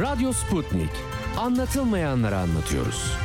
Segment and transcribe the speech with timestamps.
[0.00, 0.90] Radyo Sputnik.
[1.38, 3.16] Anlatılmayanları anlatıyoruz.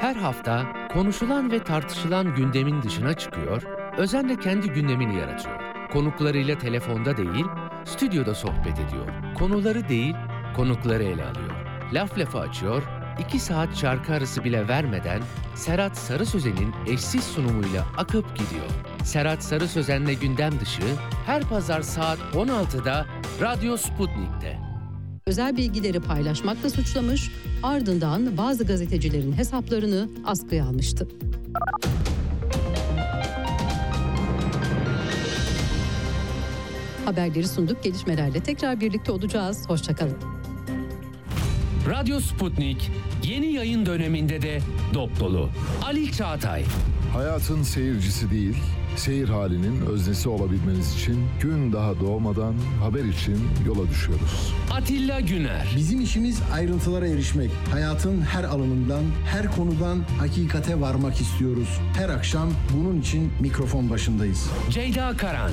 [0.00, 3.62] Her hafta konuşulan ve tartışılan gündemin dışına çıkıyor,
[3.98, 5.60] özenle kendi gündemini yaratıyor.
[5.92, 7.44] Konuklarıyla telefonda değil,
[7.84, 9.34] stüdyoda sohbet ediyor.
[9.38, 10.14] Konuları değil,
[10.56, 11.50] konukları ele alıyor.
[11.92, 12.82] Laf lafı açıyor,
[13.18, 15.22] iki saat şarkı arası bile vermeden
[15.54, 18.66] Serhat Sarı Sözen'in eşsiz sunumuyla akıp gidiyor.
[19.08, 20.82] Serhat Sarı Sözen'le gündem dışı
[21.26, 23.06] her pazar saat 16'da
[23.40, 24.58] Radyo Sputnik'te.
[25.26, 27.30] özel bilgileri paylaşmakla suçlamış,
[27.62, 31.08] ardından bazı gazetecilerin hesaplarını askıya almıştı.
[37.04, 37.82] Haberleri sunduk.
[37.84, 39.68] Gelişmelerle tekrar birlikte olacağız.
[39.68, 40.18] Hoşçakalın.
[41.90, 42.90] Radyo Sputnik
[43.24, 44.60] yeni yayın döneminde de
[44.94, 45.50] dop dolu.
[45.84, 46.64] Ali Çağatay,
[47.12, 48.56] Hayatın seyircisi değil,
[48.98, 54.54] seyir halinin öznesi olabilmeniz için gün daha doğmadan haber için yola düşüyoruz.
[54.70, 57.50] Atilla Güner, Bizim işimiz ayrıntılara erişmek.
[57.70, 61.80] Hayatın her alanından, her konudan hakikate varmak istiyoruz.
[61.96, 64.50] Her akşam bunun için mikrofon başındayız.
[64.70, 65.52] Ceyda Karan,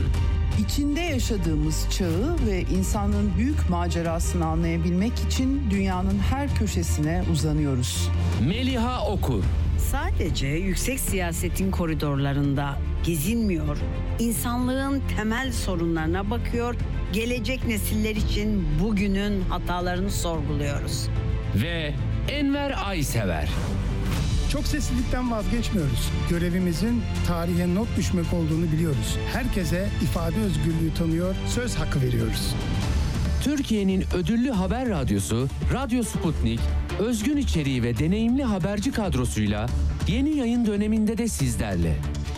[0.60, 8.10] İçinde yaşadığımız çağı ve insanın büyük macerasını anlayabilmek için dünyanın her köşesine uzanıyoruz.
[8.48, 9.44] Meliha Okur,
[9.92, 13.78] Sadece yüksek siyasetin koridorlarında gezinmiyor,
[14.20, 16.76] insanlığın temel sorunlarına bakıyor,
[17.14, 21.08] gelecek nesiller için bugünün hatalarını sorguluyoruz.
[21.56, 21.94] ve
[22.30, 23.50] Enver Aysever.
[24.52, 26.12] Çok seslilikten vazgeçmiyoruz.
[26.30, 29.18] Görevimizin tarihe not düşmek olduğunu biliyoruz.
[29.34, 32.56] Herkese ifade özgürlüğü tanıyor, söz hakkı veriyoruz.
[33.44, 36.60] Türkiye'nin ödüllü haber radyosu Radyo Sputnik,
[37.00, 39.66] özgün içeriği ve deneyimli haberci kadrosuyla
[40.08, 41.96] yeni yayın döneminde de sizlerle.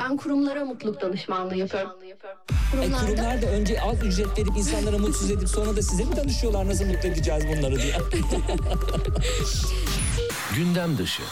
[0.00, 1.90] Ben kurumlara mutluluk danışmanlığı yapıyorum.
[1.90, 2.14] E,
[2.70, 6.68] Kurumlarda kurumlar da önce az ücret verip insanlara mutsuz edip sonra da size mi danışıyorlar
[6.68, 7.94] nasıl mutlu edeceğiz bunları diye.
[10.56, 11.22] Gündem dışı.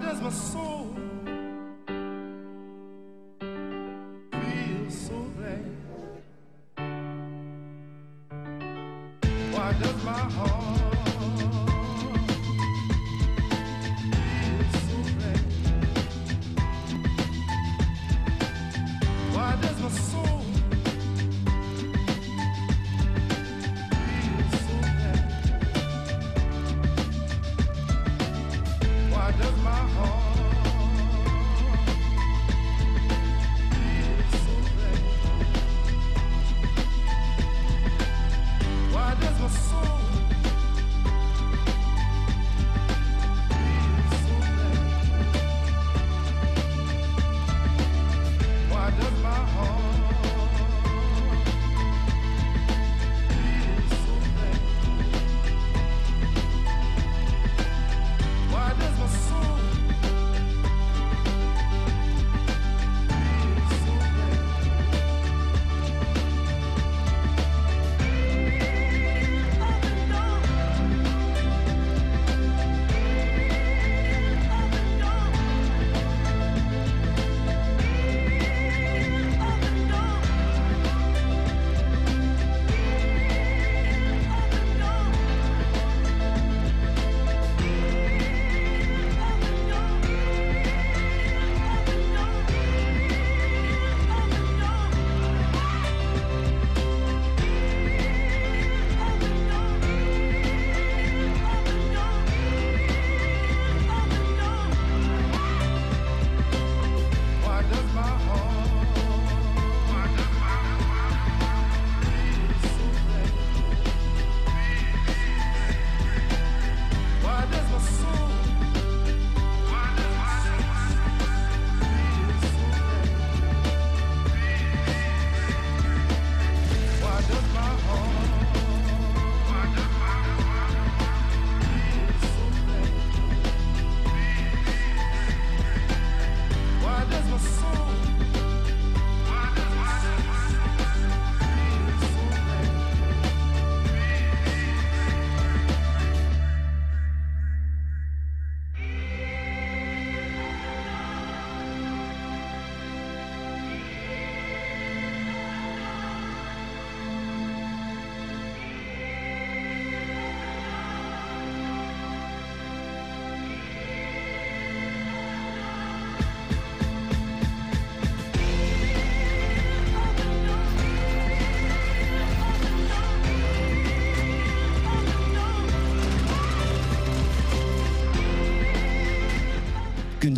[0.00, 0.89] God as my soul.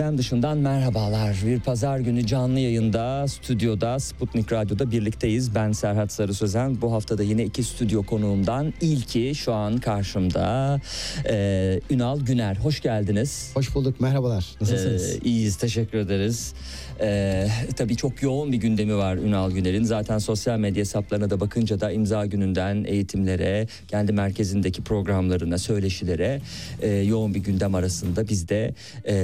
[0.02, 1.36] Gündem dışından merhabalar.
[1.46, 5.54] Bir pazar günü canlı yayında, stüdyoda, Sputnik Radyo'da birlikteyiz.
[5.54, 6.80] Ben Serhat Sarı Sözen.
[6.80, 10.80] Bu hafta da yine iki stüdyo konuğumdan ilki şu an karşımda.
[11.28, 12.56] Ee, Ünal Güner.
[12.56, 13.50] Hoş geldiniz.
[13.54, 14.00] Hoş bulduk.
[14.00, 14.46] Merhabalar.
[14.60, 15.14] Nasılsınız?
[15.14, 15.56] Ee, iyiyiz.
[15.56, 16.54] Teşekkür ederiz.
[17.00, 19.84] Ee, tabii çok yoğun bir gündemi var Ünal Güner'in.
[19.84, 26.40] Zaten sosyal medya hesaplarına da bakınca da imza gününden eğitimlere, kendi merkezindeki programlarına, söyleşilere
[26.82, 28.74] e, yoğun bir gündem arasında biz de
[29.06, 29.14] e,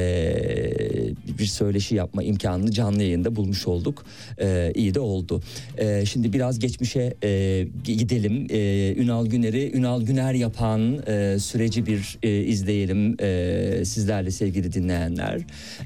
[1.39, 4.05] bir söyleşi yapma imkanını canlı yayında bulmuş olduk.
[4.41, 5.43] E, iyi de oldu.
[5.79, 8.47] E, şimdi biraz geçmişe e, gidelim.
[8.51, 15.41] E, Ünal Güner'i Ünal Güner yapan e, süreci bir e, izleyelim e, sizlerle sevgili dinleyenler.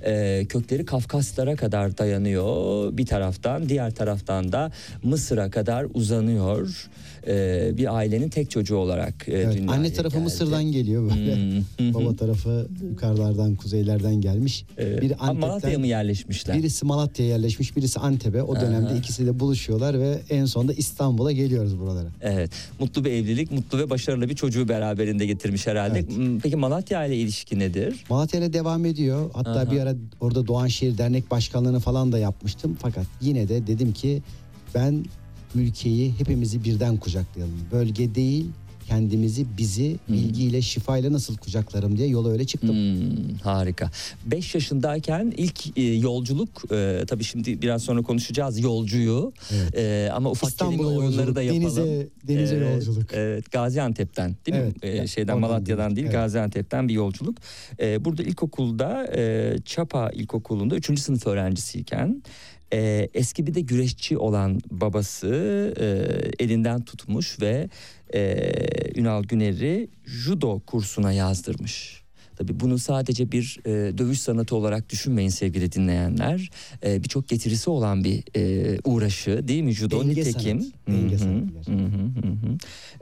[0.05, 6.89] E, kökleri Kafkaslara kadar dayanıyor bir taraftan, diğer taraftan da Mısır'a kadar uzanıyor.
[7.27, 10.25] E, bir ailenin tek çocuğu olarak e, Evet, dünyaya anne tarafı geldi.
[10.25, 11.37] Mısır'dan geliyor böyle.
[11.79, 11.95] Hmm.
[11.95, 14.65] Baba tarafı yukarılardan, kuzeylerden gelmiş.
[14.79, 16.59] Biri Ha, Malatya'ya Antep'ten, mı yerleşmişler?
[16.59, 18.43] birisi Malatya'ya yerleşmiş, birisi Antep'e.
[18.43, 18.95] O dönemde Aha.
[18.97, 22.09] ikisi de buluşuyorlar ve en sonunda İstanbul'a geliyoruz buralara.
[22.21, 22.51] Evet.
[22.81, 26.03] Mutlu bir evlilik, mutlu ve başarılı bir çocuğu beraberinde getirmiş herhalde.
[26.03, 28.05] Hmm, Peki Malatya ile ilişki nedir?
[28.11, 29.31] Malatya ile devam ediyor.
[29.35, 29.71] Hatta Aha.
[29.71, 32.77] bir ara orada Doğanşehir Dernek Başkanlığını falan da yapmıştım.
[32.83, 34.23] Fakat yine de dedim ki
[34.75, 35.05] ben
[35.55, 37.55] ülkeyi hepimizi birden kucaklayalım.
[37.73, 38.47] Bölge değil
[38.89, 42.71] kendimizi bizi bilgiyle şifayla nasıl kucaklarım diye yola öyle çıktım.
[42.77, 43.91] Hmm, harika.
[44.27, 49.33] 5 yaşındayken ilk e, yolculuk e, tabii şimdi biraz sonra konuşacağız yolcuyu
[49.77, 51.63] E, ama ufak İstanbul'a kelime oyunları da yapalım.
[51.67, 53.11] denize- denize Evet, yolculuk.
[53.15, 54.73] Evet Gaziantep'ten değil mi?
[54.83, 56.15] Evet, E, ya, şeyden Malatya'dan değil, değil evet.
[56.15, 57.39] Gaziantep'ten bir yolculuk.
[57.81, 61.01] E, burada ilkokulda e, Çapa İlkokulu'nda 3.
[61.01, 62.23] sınıf öğrencisiyken
[62.73, 65.29] e, eski bir de güreşçi olan babası
[65.81, 65.85] e,
[66.45, 67.69] elinden tutmuş ve
[68.15, 68.51] e,
[69.01, 72.02] Ünal Güner'i judo kursuna yazdırmış.
[72.43, 76.51] Tabii bunu sadece bir e, dövüş sanatı olarak düşünmeyin sevgili dinleyenler.
[76.85, 80.01] E, Birçok getirisi olan bir e, uğraşı değil mi judo?
[80.01, 80.61] Denge Nitekim.
[80.61, 81.17] sanat, denge.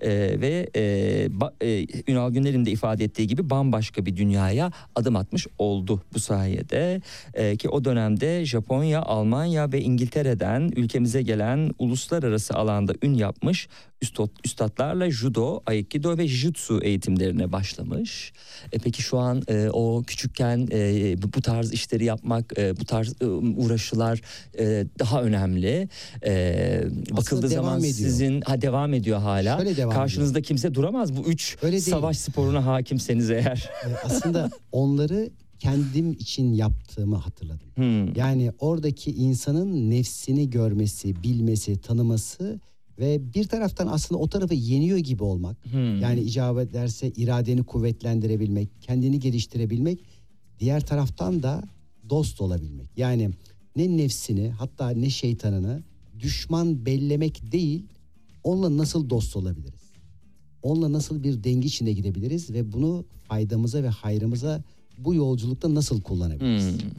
[0.02, 0.82] E, ve e,
[1.26, 6.20] ba- e, Ünal Güner'in de ifade ettiği gibi bambaşka bir dünyaya adım atmış oldu bu
[6.20, 7.00] sayede.
[7.34, 13.68] E, ki o dönemde Japonya, Almanya ve İngiltere'den ülkemize gelen uluslararası alanda ün yapmış
[14.02, 18.32] üstad, üstadlarla judo, aikido ve jitsu eğitimlerine başlamış.
[18.72, 23.14] E, peki şu an e, o küçükken e, bu- tarz işleri yapmak, e, bu tarz
[23.22, 24.20] e, uğraşılar
[24.58, 25.88] e, daha önemli.
[26.26, 27.94] E, bakıldığı zaman ediyor.
[27.94, 29.56] sizin ha devam ediyor hala.
[29.58, 31.82] Şöyle devam Karşınızda kimse duramaz bu üç Öyle değil.
[31.82, 33.70] savaş sporuna hakimseniz eğer.
[33.86, 37.66] Ee, aslında onları kendim için yaptığımı hatırladım.
[37.74, 38.14] Hmm.
[38.14, 42.60] Yani oradaki insanın nefsini görmesi, bilmesi, tanıması
[43.00, 45.56] ve bir taraftan aslında o tarafı yeniyor gibi olmak.
[45.64, 46.00] Hmm.
[46.00, 49.98] Yani icabet ederse iradeni kuvvetlendirebilmek, kendini geliştirebilmek.
[50.60, 51.62] Diğer taraftan da
[52.10, 52.88] dost olabilmek.
[52.96, 53.30] Yani
[53.76, 55.82] ne nefsini hatta ne şeytanını
[56.20, 57.84] düşman bellemek değil,
[58.44, 59.80] onunla nasıl dost olabiliriz?
[60.62, 64.62] Onunla nasıl bir denge içinde gidebiliriz ve bunu faydamıza ve hayrımıza
[64.98, 66.82] bu yolculukta nasıl kullanabiliriz?
[66.82, 66.90] Hmm.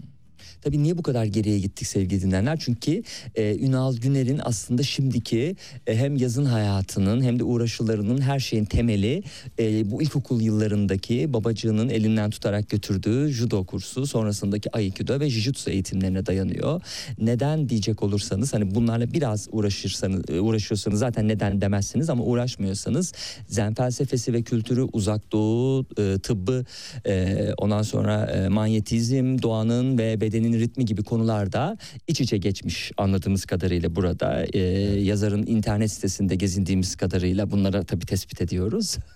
[0.61, 2.59] Tabii niye bu kadar geriye gittik sevgili dinleyenler?
[2.59, 3.03] Çünkü
[3.35, 5.55] e, Ünal Güner'in aslında şimdiki
[5.87, 9.23] e, hem yazın hayatının hem de uğraşılarının her şeyin temeli
[9.59, 16.25] e, bu ilkokul yıllarındaki babacığının elinden tutarak götürdüğü judo kursu sonrasındaki aikido ve jujutsu eğitimlerine
[16.25, 16.81] dayanıyor.
[17.19, 23.13] Neden diyecek olursanız hani bunlarla biraz uğraşırsanız e, uğraşıyorsanız zaten neden demezsiniz ama uğraşmıyorsanız
[23.47, 26.65] zen felsefesi ve kültürü uzak doğu e, tıbbı
[27.05, 31.77] e, ondan sonra e, manyetizm doğanın ve bedenin ritmi gibi konularda
[32.07, 34.59] iç içe geçmiş anladığımız kadarıyla burada E,
[34.99, 38.97] yazarın internet sitesinde gezindiğimiz kadarıyla bunları tabii tespit ediyoruz.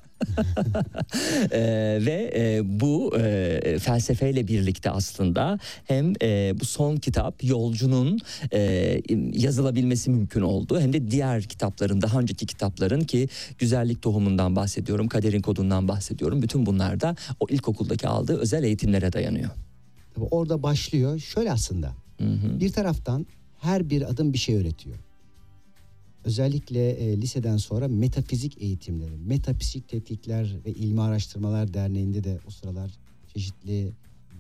[1.52, 8.20] Ee, ve e, bu e, felsefeyle birlikte aslında hem e, bu son kitap Yolcunun
[8.54, 9.02] e,
[9.34, 15.42] yazılabilmesi mümkün oldu hem de diğer kitapların daha önceki kitapların ki güzellik tohumundan bahsediyorum, kaderin
[15.42, 16.42] kodundan bahsediyorum.
[16.42, 19.50] Bütün bunlar da o ilkokuldaki aldığı özel eğitimlere dayanıyor.
[20.22, 21.20] Orada başlıyor.
[21.20, 21.94] Şöyle aslında.
[22.60, 23.26] Bir taraftan
[23.60, 24.98] her bir adım bir şey öğretiyor.
[26.24, 32.92] Özellikle e, liseden sonra metafizik eğitimleri, metafizik tetkikler ve ilmi araştırmalar derneğinde de o sıralar
[33.34, 33.92] çeşitli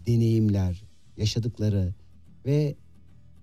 [0.08, 0.84] deneyimler,
[1.18, 1.94] yaşadıkları
[2.46, 2.76] ve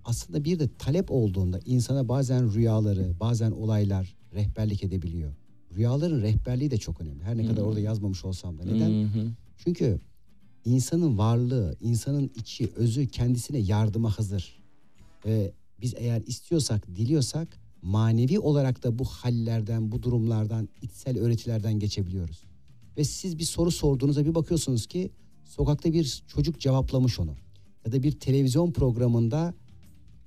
[0.05, 5.33] aslında bir de talep olduğunda insana bazen rüyaları, bazen olaylar rehberlik edebiliyor.
[5.75, 7.23] Rüyaların rehberliği de çok önemli.
[7.23, 7.67] Her ne kadar Hmm.
[7.67, 8.63] orada yazmamış olsam da.
[8.63, 8.89] Neden?
[8.89, 9.27] Hı hı.
[9.57, 9.99] Çünkü
[10.65, 14.59] insanın varlığı, insanın içi, özü kendisine yardıma hazır.
[15.25, 15.51] Ve
[15.81, 17.47] biz eğer istiyorsak, diliyorsak
[17.81, 22.43] manevi olarak da bu hallerden, bu durumlardan, içsel öğretilerden geçebiliyoruz.
[22.97, 25.11] Ve siz bir soru sorduğunuzda bir bakıyorsunuz ki
[25.43, 27.35] sokakta bir çocuk cevaplamış onu.
[27.85, 29.53] ya da bir televizyon programında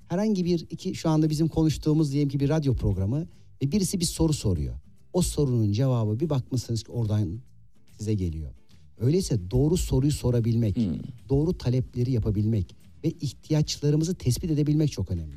[0.07, 3.27] herhangi bir iki şu anda bizim konuştuğumuz diyelim ki bir radyo programı
[3.61, 4.75] ve birisi bir soru soruyor.
[5.13, 7.39] O sorunun cevabı bir bakmışsınız ki oradan
[7.97, 8.51] size geliyor.
[9.01, 10.77] Öyleyse doğru soruyu sorabilmek,
[11.29, 15.35] doğru talepleri yapabilmek ve ihtiyaçlarımızı tespit edebilmek çok önemli.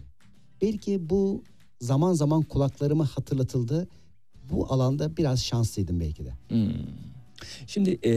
[0.62, 1.42] Belki bu
[1.80, 3.88] zaman zaman kulaklarıma hatırlatıldı.
[4.50, 6.32] Bu alanda biraz şanslıydım belki de.
[6.48, 6.72] Hmm.
[7.66, 8.12] Şimdi e,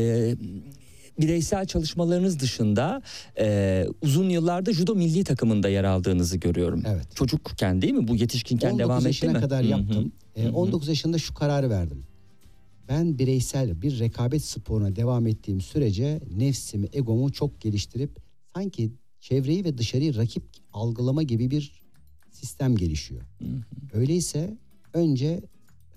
[1.19, 3.01] bireysel çalışmalarınız dışında
[3.39, 6.83] e, uzun yıllarda judo milli takımında yer aldığınızı görüyorum.
[6.87, 7.15] Evet.
[7.15, 8.07] Çocukken değil mi?
[8.07, 9.39] Bu yetişkinken 19 devam etti yaşına mi?
[9.39, 9.71] kadar Hı hı.
[9.71, 10.11] yaptım.
[10.35, 10.51] Ee, Hı hı.
[10.53, 12.03] 19 yaşında şu kararı verdim.
[12.89, 18.17] Ben bireysel bir rekabet sporuna devam ettiğim sürece nefsimi, egomu çok geliştirip
[18.55, 21.81] sanki çevreyi ve dışarıyı rakip algılama gibi bir
[22.31, 23.21] sistem gelişiyor.
[23.93, 24.57] Öyleyse
[24.93, 25.41] önce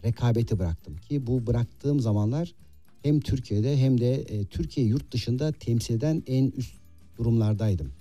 [0.05, 2.55] rekabeti bıraktım ki bu bıraktığım zamanlar
[3.03, 6.75] hem Türkiye'de hem de e, Türkiye yurt dışında temsil eden en üst
[7.19, 7.93] durumlardaydım.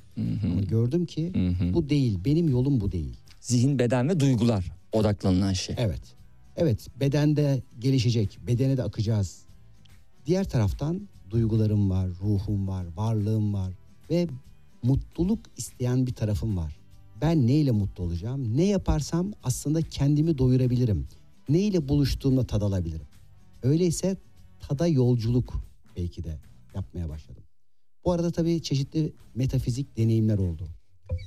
[0.44, 1.34] Ama gördüm ki
[1.74, 3.18] bu değil, benim yolum bu değil.
[3.42, 5.76] Zihin, beden ve duygular odaklanılan şey.
[5.80, 6.02] Evet.
[6.58, 9.46] Evet, bedende gelişecek, bedene de akacağız.
[10.26, 13.74] Diğer taraftan duygularım var, ruhum var, varlığım var
[14.10, 14.28] ve
[14.84, 16.78] mutluluk isteyen bir tarafım var.
[17.22, 18.58] Ben neyle mutlu olacağım?
[18.58, 21.08] Ne yaparsam aslında kendimi doyurabilirim.
[21.50, 23.08] Neyle buluştuğumda tad alabilirim.
[23.64, 24.18] Öyleyse
[24.60, 25.64] tada yolculuk
[25.98, 26.40] belki de
[26.76, 27.44] yapmaya başladım.
[28.06, 30.68] Bu arada tabii çeşitli metafizik deneyimler oldu.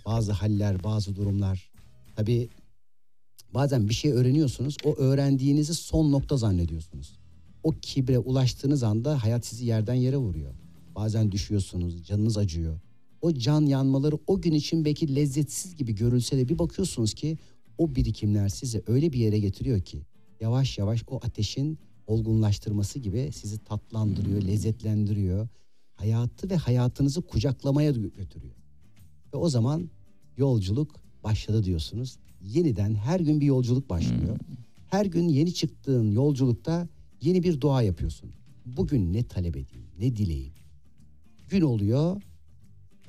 [0.06, 1.70] Bazı haller, bazı durumlar.
[2.16, 2.48] Tabii
[3.54, 4.76] bazen bir şey öğreniyorsunuz.
[4.84, 7.18] O öğrendiğinizi son nokta zannediyorsunuz.
[7.62, 10.54] O kibre ulaştığınız anda hayat sizi yerden yere vuruyor.
[10.94, 12.80] Bazen düşüyorsunuz, canınız acıyor.
[13.20, 17.38] O can yanmaları o gün için belki lezzetsiz gibi görülse de bir bakıyorsunuz ki
[17.78, 20.02] o birikimler sizi öyle bir yere getiriyor ki
[20.40, 25.48] yavaş yavaş o ateşin olgunlaştırması gibi sizi tatlandırıyor, lezzetlendiriyor.
[25.94, 28.54] Hayatı ve hayatınızı kucaklamaya gö- götürüyor.
[29.34, 29.90] Ve o zaman
[30.36, 32.18] yolculuk başladı diyorsunuz.
[32.42, 34.38] Yeniden her gün bir yolculuk başlıyor.
[34.86, 36.88] Her gün yeni çıktığın yolculukta
[37.20, 38.30] yeni bir dua yapıyorsun.
[38.66, 40.52] Bugün ne talep edeyim, ne dileyim.
[41.48, 42.22] Gün oluyor,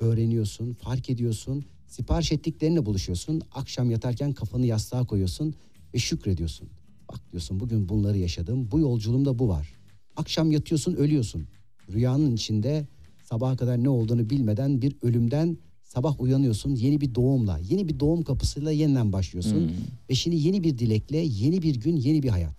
[0.00, 1.64] öğreniyorsun, fark ediyorsun.
[1.86, 3.42] Sipariş ettiklerinle buluşuyorsun.
[3.54, 5.54] Akşam yatarken kafanı yastığa koyuyorsun
[5.94, 6.68] ve şükrediyorsun.
[7.12, 8.68] Bak diyorsun bugün bunları yaşadım.
[8.70, 9.74] Bu yolculuğumda bu var.
[10.16, 11.46] Akşam yatıyorsun, ölüyorsun.
[11.92, 12.86] Rüyanın içinde
[13.22, 15.58] sabaha kadar ne olduğunu bilmeden bir ölümden
[15.94, 19.72] sabah uyanıyorsun yeni bir doğumla, yeni bir doğum kapısıyla yeniden başlıyorsun.
[20.10, 22.54] Ve şimdi yeni bir dilekle, yeni bir gün, yeni bir hayat.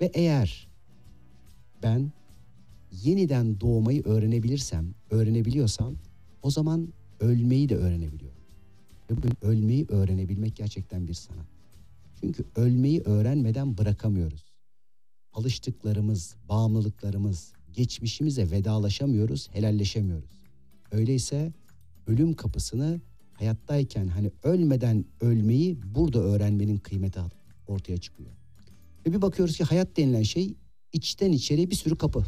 [0.00, 0.68] Ve eğer
[1.82, 2.12] ben
[3.04, 5.94] yeniden doğmayı öğrenebilirsem, öğrenebiliyorsam
[6.42, 6.88] o zaman
[7.20, 8.38] ölmeyi de öğrenebiliyorum.
[9.10, 11.46] Ve bugün ölmeyi öğrenebilmek gerçekten bir sanat.
[12.20, 14.44] Çünkü ölmeyi öğrenmeden bırakamıyoruz.
[15.32, 20.30] Alıştıklarımız, bağımlılıklarımız, geçmişimize vedalaşamıyoruz, helalleşemiyoruz.
[20.92, 21.52] Öyleyse
[22.08, 23.00] ölüm kapısını
[23.32, 27.20] hayattayken hani ölmeden ölmeyi burada öğrenmenin kıymeti
[27.66, 28.30] ortaya çıkıyor.
[29.06, 30.54] Ve bir bakıyoruz ki hayat denilen şey
[30.92, 32.24] içten içeri bir sürü kapı.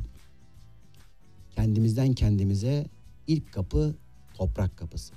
[1.50, 2.86] Kendimizden kendimize
[3.26, 3.94] ilk kapı
[4.34, 5.14] toprak kapısı.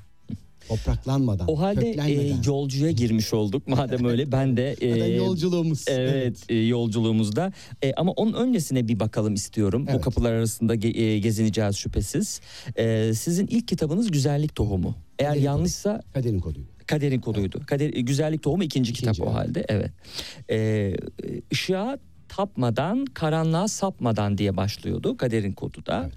[0.68, 5.86] Topraklanmadan, O halde e, yolcuya girmiş olduk madem öyle ben de e, yolculuğumuz.
[5.88, 7.52] Evet, e, yolculuğumuzda
[7.84, 9.88] E, ama onun öncesine bir bakalım istiyorum.
[9.88, 10.02] Bu Evet.
[10.02, 12.42] kapılar arasında ge- e, gezineceğiz şüphesiz.
[12.76, 14.96] E, sizin ilk kitabınız Güzellik Tohumu.
[15.20, 16.68] Eğer Kaderin yanlışsa Kaderin koduydu.
[16.88, 17.62] Kaderin koduydu.
[17.68, 19.36] Kader, e, Güzellik Tohumu ikinci, İkinci, kitap o evet.
[19.40, 19.66] halde.
[19.70, 19.92] Evet.
[20.50, 20.94] E,
[21.54, 21.98] ışığa
[22.30, 26.10] tapmadan, karanlığa sapmadan diye başlıyordu kaderin kodu da.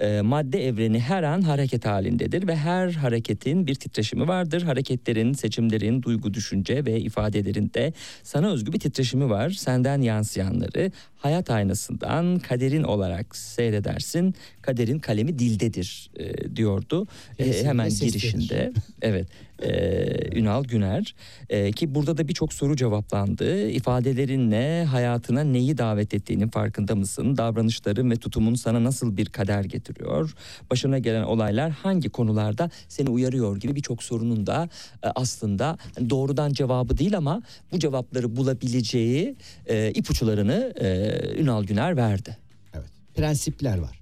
[0.00, 4.62] E, madde evreni her an hareket halindedir ve her hareketin bir titreşimi vardır.
[4.62, 7.92] Hareketlerin, seçimlerin, duygu, düşünce ve ifadelerinde
[8.22, 9.50] sana özgü bir titreşimi var.
[9.50, 14.34] Senden yansıyanları hayat aynasından kaderin olarak seyredersin.
[14.62, 17.06] Kaderin kalemi dildedir e, diyordu.
[17.38, 18.72] E, hemen girişinde.
[19.02, 19.28] Evet.
[19.62, 21.14] e, Ünal Güner
[21.48, 23.68] E, ki burada da birçok soru cevaplandı.
[23.70, 27.36] İfadelerinle hayatına neyi davet ettiğinin farkında mısın?
[27.36, 30.34] Davranışların ve tutumun sana nasıl bir kader getiriyor?
[30.70, 34.68] Başına gelen olaylar hangi konularda seni uyarıyor gibi birçok sorunun da
[35.02, 35.78] e, aslında
[36.10, 37.42] doğrudan cevabı değil ama
[37.72, 42.36] bu cevapları bulabileceği e, ipuçlarını e, Ünal Güner verdi.
[42.74, 42.90] Evet.
[43.14, 44.00] Prensipler var.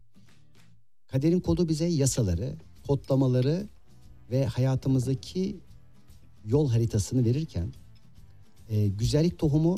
[1.07, 2.53] Kaderin kodu bize yasaları,
[2.87, 3.67] kodlamaları
[4.31, 5.57] ve hayatımızdaki
[6.45, 7.73] yol haritasını verirken
[8.99, 9.77] güzellik tohumu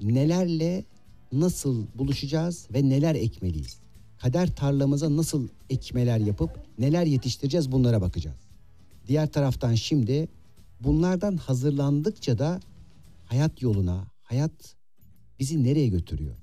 [0.00, 0.84] nelerle
[1.32, 3.85] nasıl buluşacağız ve neler ekmeliyiz?
[4.18, 8.36] Kader tarlamıza nasıl ekmeler yapıp neler yetiştireceğiz bunlara bakacağız.
[9.08, 10.28] Diğer taraftan şimdi
[10.80, 12.60] bunlardan hazırlandıkça da
[13.24, 14.74] hayat yoluna, hayat
[15.38, 16.36] bizi nereye götürüyor?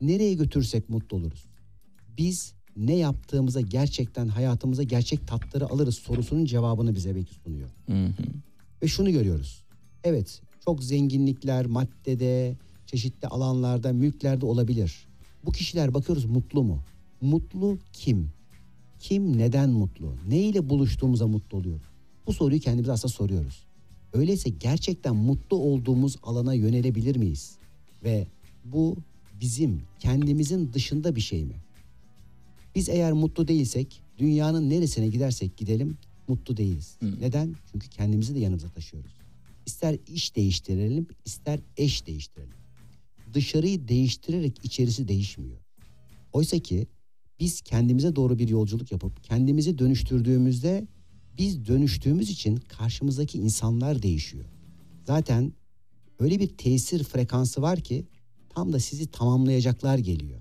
[0.00, 1.44] Nereye götürsek mutlu oluruz?
[2.18, 7.68] Biz ne yaptığımıza gerçekten hayatımıza gerçek tatları alırız sorusunun cevabını bize belki sunuyor.
[8.82, 9.64] Ve şunu görüyoruz.
[10.04, 12.56] Evet çok zenginlikler maddede,
[12.86, 15.08] çeşitli alanlarda, mülklerde olabilir.
[15.44, 16.82] Bu kişiler bakıyoruz mutlu mu?
[17.20, 18.30] Mutlu kim?
[19.00, 20.14] Kim neden mutlu?
[20.28, 21.80] Ne ile buluştuğumuza mutlu oluyor?
[22.26, 23.66] Bu soruyu kendimize aslında soruyoruz.
[24.12, 27.56] Öyleyse gerçekten mutlu olduğumuz alana yönelebilir miyiz?
[28.04, 28.26] Ve
[28.64, 28.96] bu
[29.40, 31.54] bizim kendimizin dışında bir şey mi?
[32.74, 35.98] Biz eğer mutlu değilsek dünyanın neresine gidersek gidelim
[36.28, 36.96] mutlu değiliz.
[37.20, 37.54] Neden?
[37.72, 39.12] Çünkü kendimizi de yanımıza taşıyoruz.
[39.66, 42.54] İster iş değiştirelim, ister eş değiştirelim.
[43.34, 45.58] Dışarıyı değiştirerek içerisi değişmiyor.
[46.32, 46.86] Oysa ki
[47.40, 50.86] biz kendimize doğru bir yolculuk yapıp kendimizi dönüştürdüğümüzde
[51.38, 54.44] biz dönüştüğümüz için karşımızdaki insanlar değişiyor.
[55.04, 55.52] Zaten
[56.18, 58.06] öyle bir tesir frekansı var ki
[58.48, 60.40] tam da sizi tamamlayacaklar geliyor.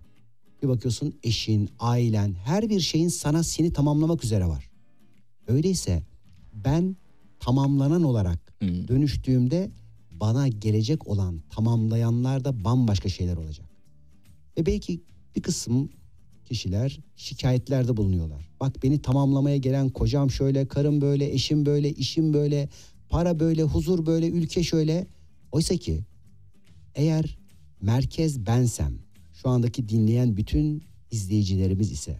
[0.64, 4.70] Bir bakıyorsun eşin, ailen, her bir şeyin sana seni tamamlamak üzere var.
[5.48, 6.04] Öyleyse
[6.54, 6.96] ben
[7.40, 9.72] tamamlanan olarak dönüştüğümde
[10.12, 13.70] bana gelecek olan tamamlayanlar da bambaşka şeyler olacak.
[14.58, 15.02] Ve belki
[15.36, 15.90] bir kısım
[16.48, 18.50] kişiler şikayetlerde bulunuyorlar.
[18.60, 22.70] Bak beni tamamlamaya gelen kocam şöyle, karım böyle, eşim böyle, işim böyle,
[23.10, 25.08] para böyle, huzur böyle, ülke şöyle.
[25.52, 26.04] Oysa ki
[26.96, 27.38] eğer
[27.82, 28.94] merkez bensem,
[29.34, 32.20] şu andaki dinleyen bütün izleyicilerimiz ise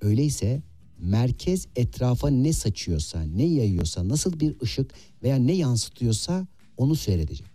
[0.00, 0.62] öyleyse
[0.98, 7.46] merkez etrafa ne saçıyorsa, ne yayıyorsa, nasıl bir ışık veya ne yansıtıyorsa onu seyredecek.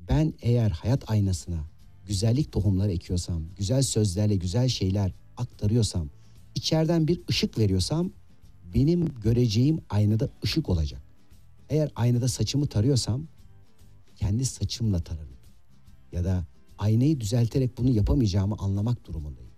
[0.00, 1.64] Ben eğer hayat aynasına
[2.06, 6.10] güzellik tohumları ekiyorsam, güzel sözlerle güzel şeyler aktarıyorsam,
[6.54, 8.10] içeriden bir ışık veriyorsam
[8.74, 11.02] benim göreceğim aynada ışık olacak.
[11.68, 13.26] Eğer aynada saçımı tarıyorsam
[14.16, 15.36] kendi saçımla tararım.
[16.12, 16.46] Ya da
[16.78, 19.50] aynayı düzelterek bunu yapamayacağımı anlamak durumundayım.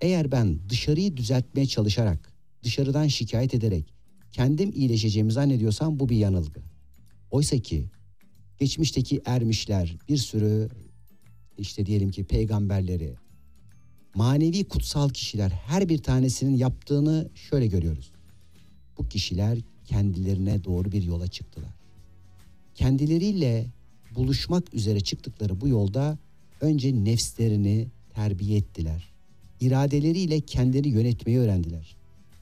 [0.00, 3.94] Eğer ben dışarıyı düzeltmeye çalışarak, dışarıdan şikayet ederek
[4.32, 6.60] kendim iyileşeceğimi zannediyorsam bu bir yanılgı.
[7.30, 7.90] Oysa ki
[8.58, 10.68] geçmişteki ermişler, bir sürü
[11.60, 13.14] işte diyelim ki peygamberleri,
[14.14, 18.10] manevi kutsal kişiler her bir tanesinin yaptığını şöyle görüyoruz.
[18.98, 21.70] Bu kişiler kendilerine doğru bir yola çıktılar.
[22.74, 23.66] Kendileriyle
[24.14, 26.18] buluşmak üzere çıktıkları bu yolda
[26.60, 29.08] önce nefslerini terbiye ettiler.
[29.60, 31.96] İradeleriyle kendini yönetmeyi öğrendiler.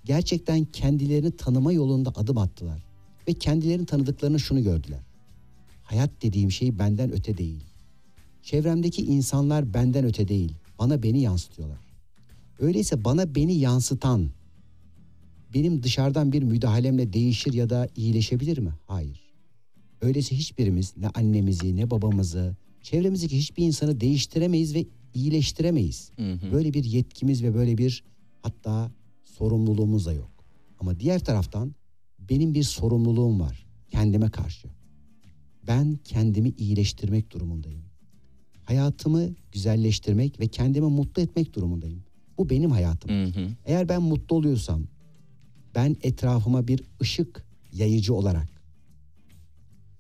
[0.05, 2.83] Gerçekten kendilerini tanıma yolunda adım attılar
[3.29, 5.01] ve kendilerini tanıdıklarını şunu gördüler.
[5.85, 7.65] Hayat dediğim şey benden öte değil.
[8.49, 10.53] Çevremdeki insanlar benden öte değil.
[10.79, 11.79] Bana beni yansıtıyorlar.
[12.59, 14.31] Öyleyse bana beni yansıtan
[15.55, 18.73] benim dışarıdan bir müdahalemle değişir ya da iyileşebilir mi?
[18.87, 19.21] Hayır.
[20.01, 26.11] Öyleyse hiçbirimiz ne annemizi ne babamızı, çevremizdeki hiçbir insanı değiştiremeyiz ve iyileştiremeyiz.
[26.53, 28.05] Böyle bir yetkimiz ve böyle bir
[28.43, 28.93] hatta
[29.25, 30.31] sorumluluğumuz da yok.
[30.81, 31.75] Ama diğer taraftan
[32.31, 34.69] benim bir sorumluluğum var kendime karşı.
[35.67, 37.88] Ben kendimi iyileştirmek durumundayım.
[38.69, 42.03] Hayatımı güzelleştirmek ve kendimi mutlu etmek durumundayım.
[42.39, 43.11] Bu benim hayatım.
[43.65, 44.83] Eğer ben mutlu oluyorsam,
[45.75, 48.49] ben etrafıma bir ışık yayıcı olarak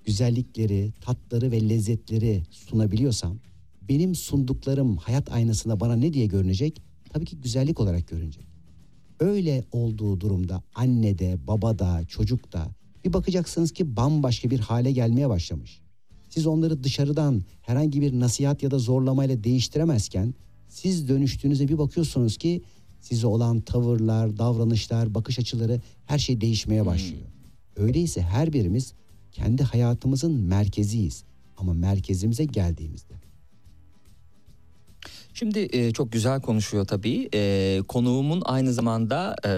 [0.05, 3.39] güzellikleri, tatları ve lezzetleri sunabiliyorsam,
[3.89, 6.83] benim sunduklarım hayat aynasında bana ne diye görünecek?
[7.13, 8.47] Tabii ki güzellik olarak görünecek.
[9.21, 12.69] Öyle olduğu durumda annede, babada, çocukta
[13.05, 15.81] bir bakacaksınız ki bambaşka bir hale gelmeye başlamış.
[16.39, 20.35] Siz onları dışarıdan herhangi bir nasihat ya da zorlamayla değiştiremezken
[20.69, 22.63] siz dönüştüğünüzde bir bakıyorsunuz ki
[23.01, 27.23] size olan tavırlar, davranışlar, bakış açıları her şey değişmeye başlıyor.
[27.77, 28.93] Öyleyse her birimiz
[29.33, 31.25] kendi hayatımızın merkeziyiz.
[31.57, 33.15] Ama merkezimize geldiğimizde
[35.35, 37.29] Şimdi e, çok güzel konuşuyor tabii.
[37.35, 39.49] E, konuğumun aynı zamanda e,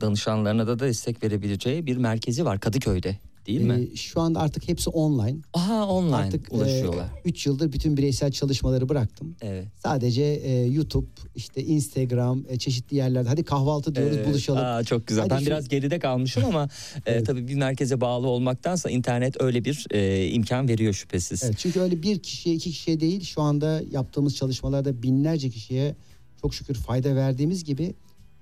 [0.00, 3.18] danışanlarına da destek verebileceği bir merkezi var Kadıköy'de
[3.58, 3.88] değil mi?
[3.92, 5.36] Ee, şu anda artık hepsi online.
[5.54, 7.06] Aha online Artık ulaşıyorlar.
[7.24, 9.36] 3 yıldır bütün bireysel çalışmaları bıraktım.
[9.42, 9.66] Evet.
[9.82, 14.28] Sadece e, YouTube, işte Instagram, e, çeşitli yerlerde hadi kahvaltı diyoruz Evet.
[14.28, 14.62] buluşalım.
[14.64, 15.22] Aa, çok güzel.
[15.22, 16.68] Hadi ben şu- biraz geride kalmışım ama
[17.06, 21.44] e, tabii bir merkeze bağlı olmaktansa internet öyle bir e, imkan veriyor şüphesiz.
[21.44, 25.94] Evet, çünkü öyle bir kişiye iki kişiye değil şu anda yaptığımız çalışmalarda binlerce kişiye
[26.42, 27.94] çok şükür fayda verdiğimiz gibi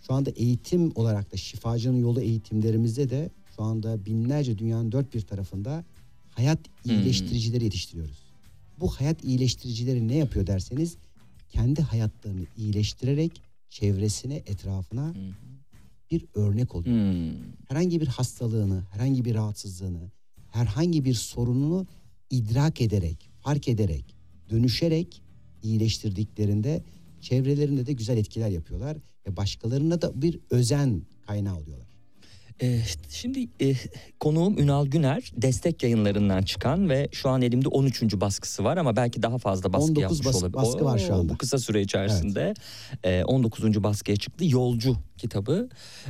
[0.07, 5.21] şu anda eğitim olarak da şifacının yolu eğitimlerimizde de şu anda binlerce dünyanın dört bir
[5.21, 5.85] tarafında
[6.31, 8.23] hayat iyileştiricileri yetiştiriyoruz.
[8.81, 10.97] Bu hayat iyileştiricileri ne yapıyor derseniz
[11.49, 15.15] kendi hayatlarını iyileştirerek çevresine etrafına
[16.11, 16.97] bir örnek oluyor.
[16.97, 17.33] Hmm.
[17.69, 20.11] Herhangi bir hastalığını, herhangi bir rahatsızlığını,
[20.51, 21.87] herhangi bir sorununu
[22.31, 24.17] idrak ederek, fark ederek,
[24.51, 25.23] dönüşerek
[25.63, 26.83] iyileştirdiklerinde
[27.21, 31.88] çevrelerinde de güzel etkiler yapıyorlar ve başkalarına da bir özen kaynağı oluyorlar.
[32.63, 33.75] Ee, şimdi e,
[34.21, 38.03] konuğum Ünal Güner destek yayınlarından çıkan ve şu an elimde 13.
[38.21, 40.53] baskısı var ama belki daha fazla baskı 19 yapmış bas- olabilir.
[40.53, 41.33] baskı var şu anda.
[41.33, 42.55] Bu kısa süre içerisinde
[43.05, 43.83] e, 19.
[43.83, 44.45] baskıya çıktı.
[44.45, 45.69] Yolcu kitabı.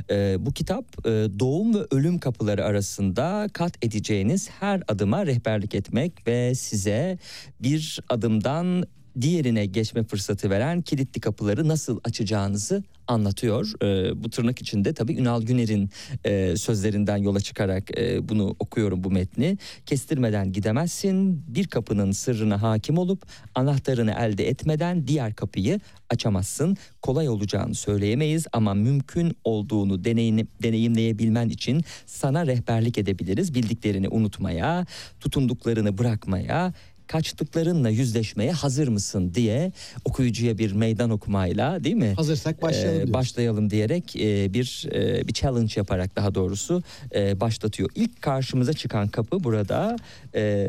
[0.09, 1.09] E, bu kitap e,
[1.39, 7.17] doğum ve ölüm kapıları arasında kat edeceğiniz her adıma rehberlik etmek ve size
[7.59, 8.83] bir adımdan
[9.21, 13.71] diğerine geçme fırsatı veren kilitli kapıları nasıl açacağınızı anlatıyor.
[13.83, 15.89] Ee, bu tırnak içinde tabii Ünal Güner'in
[16.25, 19.57] e, sözlerinden yola çıkarak e, bunu okuyorum bu metni.
[19.85, 21.43] Kestirmeden gidemezsin.
[21.47, 26.77] Bir kapının sırrına hakim olup anahtarını elde etmeden diğer kapıyı açamazsın.
[27.01, 33.53] Kolay olacağını söyleyemeyiz ama mümkün olduğunu deneyim, deneyimleyebilmen için sana rehberlik edebiliriz.
[33.53, 34.85] Bildiklerini unutmaya,
[35.19, 36.73] tutunduklarını bırakmaya,
[37.13, 39.71] kaçtıklarınla yüzleşmeye hazır mısın diye
[40.05, 42.13] okuyucuya bir meydan okumayla değil mi?
[42.15, 43.13] Hazırsak başlayalım Ee, diyoruz.
[43.13, 46.83] başlayalım diyerek e, bir e, bir challenge yaparak daha doğrusu
[47.15, 47.89] e, başlatıyor.
[47.95, 49.95] İlk karşımıza çıkan kapı burada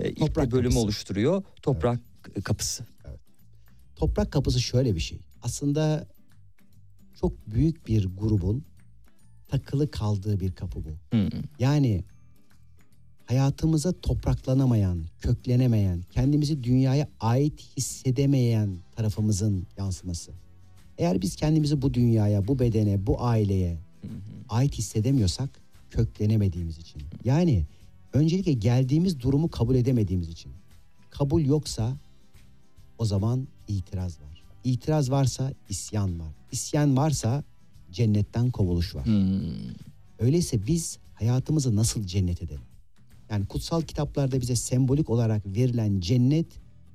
[0.06, 0.80] ilk Toprak bir bölümü kapısı.
[0.80, 1.42] oluşturuyor.
[1.62, 2.00] Toprak
[2.44, 2.84] kapısı.
[3.96, 5.18] Toprak kapısı şöyle bir şey.
[5.42, 6.06] Aslında
[7.20, 8.64] çok büyük bir grubun
[9.48, 11.16] takılı kaldığı bir kapı bu.
[11.16, 11.28] Hmm.
[11.58, 12.04] Yani
[13.30, 20.32] hayatımıza topraklanamayan, köklenemeyen, kendimizi dünyaya ait hissedemeyen tarafımızın yansıması.
[20.98, 23.78] Eğer biz kendimizi bu dünyaya, bu bedene, bu aileye
[24.48, 25.50] ait hissedemiyorsak
[25.90, 27.02] köklenemediğimiz için.
[27.24, 27.64] Yani
[28.12, 30.52] öncelikle geldiğimiz durumu kabul edemediğimiz için.
[31.10, 31.96] Kabul yoksa
[32.98, 34.42] o zaman itiraz var.
[34.64, 36.34] İtiraz varsa isyan var.
[36.52, 37.44] İsyan varsa
[37.92, 39.06] cennetten kovuluş var.
[40.18, 42.69] Öyleyse biz hayatımızı nasıl cennet edelim?
[43.30, 46.46] Yani kutsal kitaplarda bize sembolik olarak verilen cennet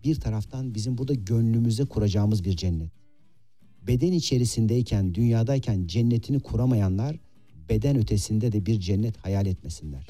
[0.04, 2.92] bir taraftan bizim burada gönlümüze kuracağımız bir cennet.
[3.88, 7.20] Beden içerisindeyken, dünyadayken cennetini kuramayanlar
[7.70, 10.08] beden ötesinde de bir cennet hayal etmesinler.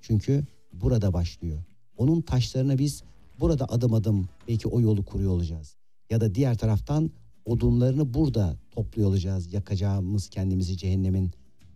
[0.00, 1.62] Çünkü burada başlıyor.
[1.96, 3.02] Onun taşlarına biz
[3.40, 5.76] burada adım adım belki o yolu kuruyor olacağız.
[6.10, 7.10] Ya da diğer taraftan
[7.44, 9.52] odunlarını burada topluyor olacağız.
[9.52, 11.30] Yakacağımız kendimizi cehennemin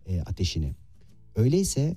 [0.06, 0.74] e, ateşini.
[1.36, 1.96] Öyleyse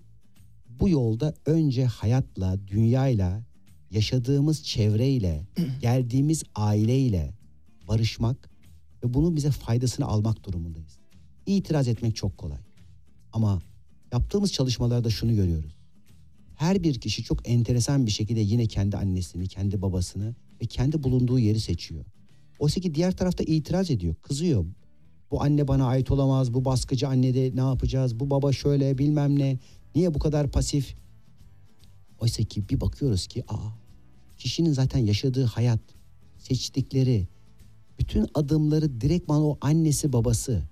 [0.80, 3.44] bu yolda önce hayatla, dünyayla,
[3.92, 5.48] yaşadığımız çevreyle,
[5.82, 7.34] geldiğimiz aileyle
[7.88, 8.50] barışmak
[9.04, 10.98] ve bunun bize faydasını almak durumundayız.
[11.46, 12.60] İtiraz etmek çok kolay.
[13.34, 13.62] Ama
[14.12, 15.78] yaptığımız çalışmalarda şunu görüyoruz.
[16.56, 21.40] Her bir kişi çok enteresan bir şekilde yine kendi annesini, kendi babasını ve kendi bulunduğu
[21.40, 22.06] yeri seçiyor.
[22.60, 24.66] Oysa ki diğer tarafta itiraz ediyor, kızıyor.
[25.32, 29.40] Bu anne bana ait olamaz, bu baskıcı anne de ne yapacağız, bu baba şöyle bilmem
[29.40, 29.60] ne.
[29.96, 30.96] Niye bu kadar pasif?
[32.20, 33.70] Oysa ki bir bakıyoruz ki aa
[34.38, 35.80] kişinin zaten yaşadığı hayat,
[36.38, 37.28] seçtikleri,
[38.00, 40.64] bütün adımları direktman o annesi babası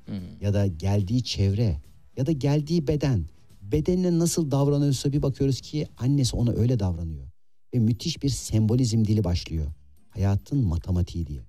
[0.41, 1.81] ya da geldiği çevre
[2.17, 3.25] ya da geldiği beden
[3.62, 7.27] bedenine nasıl davranıyorsa bir bakıyoruz ki annesi ona öyle davranıyor.
[7.73, 9.67] Ve müthiş bir sembolizm dili başlıyor.
[10.10, 11.41] Hayatın matematiği diye.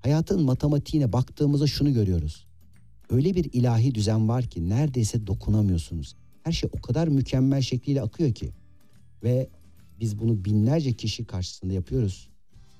[0.00, 2.46] Hayatın matematiğine baktığımızda şunu görüyoruz.
[3.10, 6.14] Öyle bir ilahi düzen var ki neredeyse dokunamıyorsunuz.
[6.48, 8.50] Her şey o kadar mükemmel şekliyle akıyor ki.
[9.22, 9.48] Ve
[10.00, 12.28] biz bunu binlerce kişi karşısında yapıyoruz.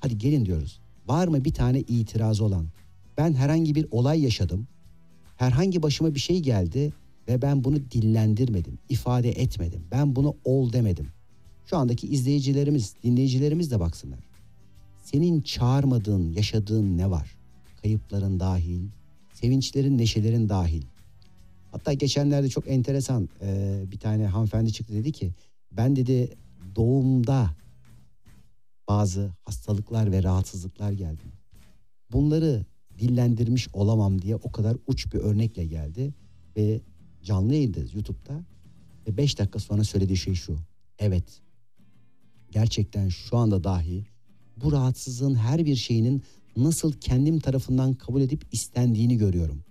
[0.01, 0.81] Hadi gelin diyoruz.
[1.07, 2.67] Var mı bir tane itirazı olan?
[3.19, 4.67] Ben herhangi bir olay yaşadım.
[5.37, 6.93] Herhangi başıma bir şey geldi
[7.29, 9.83] ve ben bunu dillendirmedim, ifade etmedim.
[9.91, 11.09] Ben bunu ol demedim.
[11.67, 14.21] Şu andaki izleyicilerimiz, dinleyicilerimiz de baksınlar.
[15.05, 17.39] Senin çağırmadığın, yaşadığın ne var?
[17.83, 18.81] Kayıpların dahil,
[19.35, 20.83] sevinçlerin, neşelerin dahil.
[21.73, 25.33] Hatta geçenlerde çok enteresan e, bir tane hanımefendi çıktı dedi ki
[25.73, 26.37] ben dedi
[26.77, 27.51] doğumda
[28.89, 31.23] bazı hastalıklar ve rahatsızlıklar geldi.
[32.13, 32.65] Bunları
[32.99, 36.15] dillendirmiş olamam diye o kadar uç bir örnekle geldi
[36.57, 36.81] ve
[37.23, 38.45] canlı yayındayız YouTube'da
[39.07, 40.59] ve 5 dakika sonra söylediği şey şu.
[40.99, 41.43] Evet
[42.51, 44.07] gerçekten şu anda dahi
[44.57, 46.23] bu rahatsızlığın her bir şeyinin
[46.57, 49.65] nasıl kendim tarafından kabul edip istendiğini görüyorum.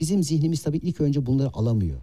[0.00, 2.00] Bizim zihnimiz tabii ilk önce bunları alamıyor.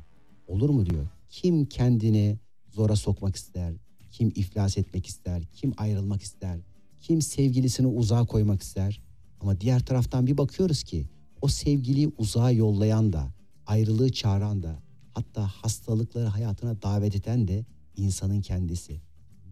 [0.47, 1.07] Olur mu diyor.
[1.29, 2.37] Kim kendini
[2.69, 3.73] zora sokmak ister,
[4.11, 6.59] kim iflas etmek ister, kim ayrılmak ister,
[7.01, 9.01] kim sevgilisini uzağa koymak ister.
[9.39, 11.05] Ama diğer taraftan bir bakıyoruz ki
[11.41, 13.33] o sevgiliyi uzağa yollayan da,
[13.65, 14.79] ayrılığı çağıran da,
[15.13, 19.01] hatta hastalıkları hayatına davet eden de insanın kendisi.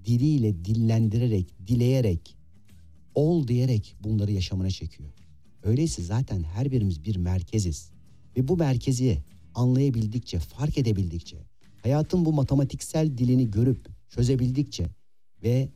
[0.06, 2.38] Diliyle dillendirerek, dileyerek,
[3.16, 5.10] ol diyerek bunları yaşamına çekiyor.
[5.64, 7.95] Öyleyse zaten her birimiz bir merkeziz.
[8.38, 9.18] Ve bu merkezi
[9.56, 11.38] anlayabildikçe, fark edebildikçe,
[11.84, 14.86] hayatın bu matematiksel dilini görüp çözebildikçe
[15.44, 15.70] ve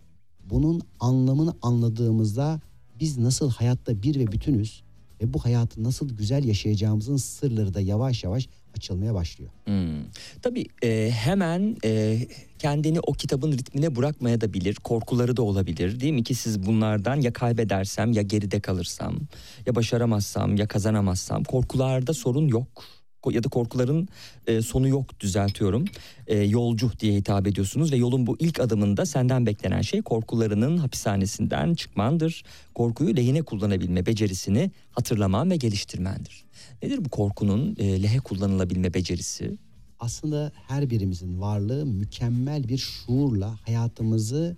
[0.49, 2.61] bunun anlamını anladığımızda
[2.99, 4.83] biz nasıl hayatta bir ve bütünüz,
[5.21, 9.51] ve bu hayatı nasıl güzel yaşayacağımızın sırları da yavaş yavaş açılmaya başlıyor.
[9.65, 10.03] Hmm.
[10.41, 12.19] Tabii e, hemen e,
[12.59, 14.75] kendini o kitabın ritmine bırakmaya da bilir.
[14.75, 19.19] Korkuları da olabilir değil mi ki siz bunlardan ya kaybedersem ya geride kalırsam
[19.65, 22.83] ya başaramazsam ya kazanamazsam korkularda sorun yok.
[23.31, 24.07] Ya da korkuların
[24.47, 25.85] e, sonu yok düzeltiyorum.
[26.27, 31.73] E, yolcu diye hitap ediyorsunuz ve yolun bu ilk adımında senden beklenen şey korkularının hapishanesinden
[31.73, 32.43] çıkmandır.
[32.75, 36.45] Korkuyu lehine kullanabilme becerisini hatırlaman ve geliştirmendir.
[36.83, 39.57] Nedir bu korkunun e, lehe kullanılabilme becerisi?
[39.99, 44.57] Aslında her birimizin varlığı mükemmel bir şuurla hayatımızı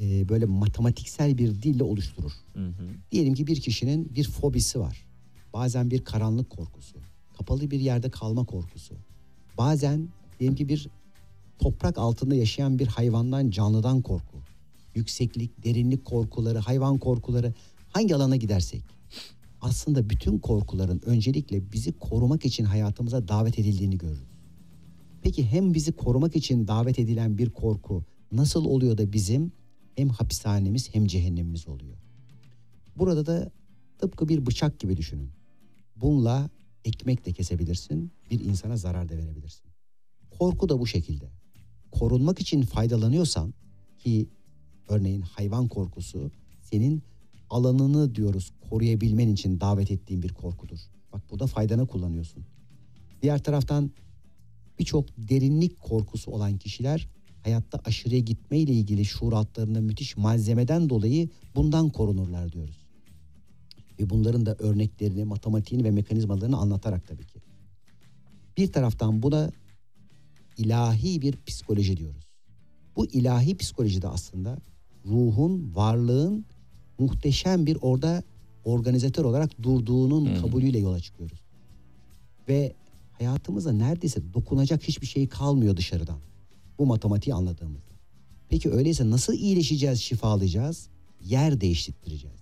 [0.00, 2.32] e, böyle matematiksel bir dille oluşturur.
[3.12, 5.06] Diyelim ki bir kişinin bir fobisi var.
[5.52, 6.98] Bazen bir karanlık korkusu,
[7.38, 8.94] kapalı bir yerde kalma korkusu.
[9.58, 10.08] Bazen
[10.40, 10.88] diyelim ki bir
[11.58, 14.38] toprak altında yaşayan bir hayvandan, canlıdan korku.
[14.94, 17.54] Yükseklik, derinlik korkuları, hayvan korkuları
[17.92, 18.82] hangi alana gidersek.
[19.60, 24.34] Aslında bütün korkuların öncelikle bizi korumak için hayatımıza davet edildiğini görürüz.
[25.22, 29.52] Peki hem bizi korumak için davet edilen bir korku nasıl oluyor da bizim
[29.96, 31.96] hem hapishanemiz hem cehennemimiz oluyor?
[32.96, 33.50] Burada da
[33.98, 35.30] tıpkı bir bıçak gibi düşünün.
[35.96, 36.50] Bununla
[36.84, 39.64] ekmek de kesebilirsin, bir insana zarar da verebilirsin.
[40.38, 41.24] Korku da bu şekilde.
[41.92, 43.54] Korunmak için faydalanıyorsan
[43.98, 44.28] ki
[44.88, 47.02] örneğin hayvan korkusu senin
[47.50, 50.78] alanını diyoruz koruyabilmen için davet ettiğin bir korkudur.
[51.12, 52.44] Bak burada faydana kullanıyorsun.
[53.22, 53.90] Diğer taraftan
[54.78, 57.08] birçok derinlik korkusu olan kişiler
[57.42, 62.83] hayatta aşırıya gitme ile ilgili şuur altlarında müthiş malzemeden dolayı bundan korunurlar diyoruz.
[64.00, 67.38] Ve bunların da örneklerini, matematiğini ve mekanizmalarını anlatarak tabii ki.
[68.56, 69.50] Bir taraftan buna
[70.56, 72.24] ilahi bir psikoloji diyoruz.
[72.96, 74.58] Bu ilahi psikolojide aslında
[75.06, 76.44] ruhun, varlığın
[76.98, 78.22] muhteşem bir orada
[78.64, 81.38] organizatör olarak durduğunun kabulüyle yola çıkıyoruz.
[82.48, 82.74] Ve
[83.12, 86.18] hayatımıza neredeyse dokunacak hiçbir şey kalmıyor dışarıdan.
[86.78, 87.94] Bu matematiği anladığımızda.
[88.48, 90.88] Peki öyleyse nasıl iyileşeceğiz, şifalayacağız?
[91.24, 92.33] Yer değiştireceğiz.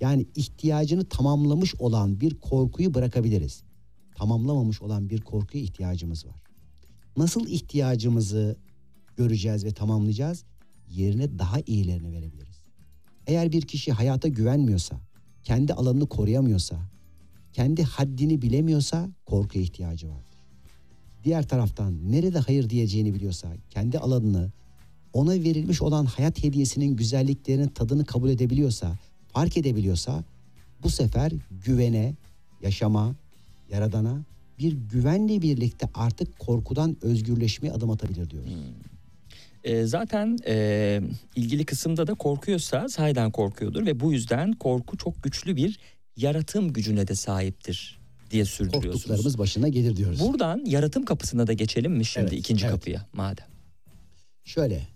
[0.00, 3.62] Yani ihtiyacını tamamlamış olan bir korkuyu bırakabiliriz.
[4.14, 6.42] Tamamlamamış olan bir korkuya ihtiyacımız var.
[7.16, 8.56] Nasıl ihtiyacımızı
[9.16, 10.44] göreceğiz ve tamamlayacağız?
[10.90, 12.56] Yerine daha iyilerini verebiliriz.
[13.26, 15.00] Eğer bir kişi hayata güvenmiyorsa,
[15.42, 16.76] kendi alanını koruyamıyorsa,
[17.52, 20.36] kendi haddini bilemiyorsa korkuya ihtiyacı vardır.
[21.24, 24.52] Diğer taraftan nerede hayır diyeceğini biliyorsa, kendi alanını,
[25.12, 28.98] ona verilmiş olan hayat hediyesinin güzelliklerinin tadını kabul edebiliyorsa,
[29.36, 30.24] fark edebiliyorsa
[30.82, 31.32] bu sefer
[31.64, 32.14] güvene,
[32.62, 33.14] yaşama,
[33.70, 34.24] yaradana
[34.58, 38.52] bir güvenle birlikte artık korkudan özgürleşmeye adım atabilir diyoruz.
[39.64, 41.00] E, zaten e,
[41.34, 45.78] ilgili kısımda da korkuyorsa sahiden korkuyordur ve bu yüzden korku çok güçlü bir
[46.16, 47.98] yaratım gücüne de sahiptir
[48.30, 48.94] diye sürdürüyorsunuz.
[48.94, 50.20] Korktuklarımız başına gelir diyoruz.
[50.20, 52.74] Buradan yaratım kapısına da geçelim mi şimdi Evet, ikinci evet.
[52.74, 53.46] kapıya madem.
[54.44, 54.95] Şöyle.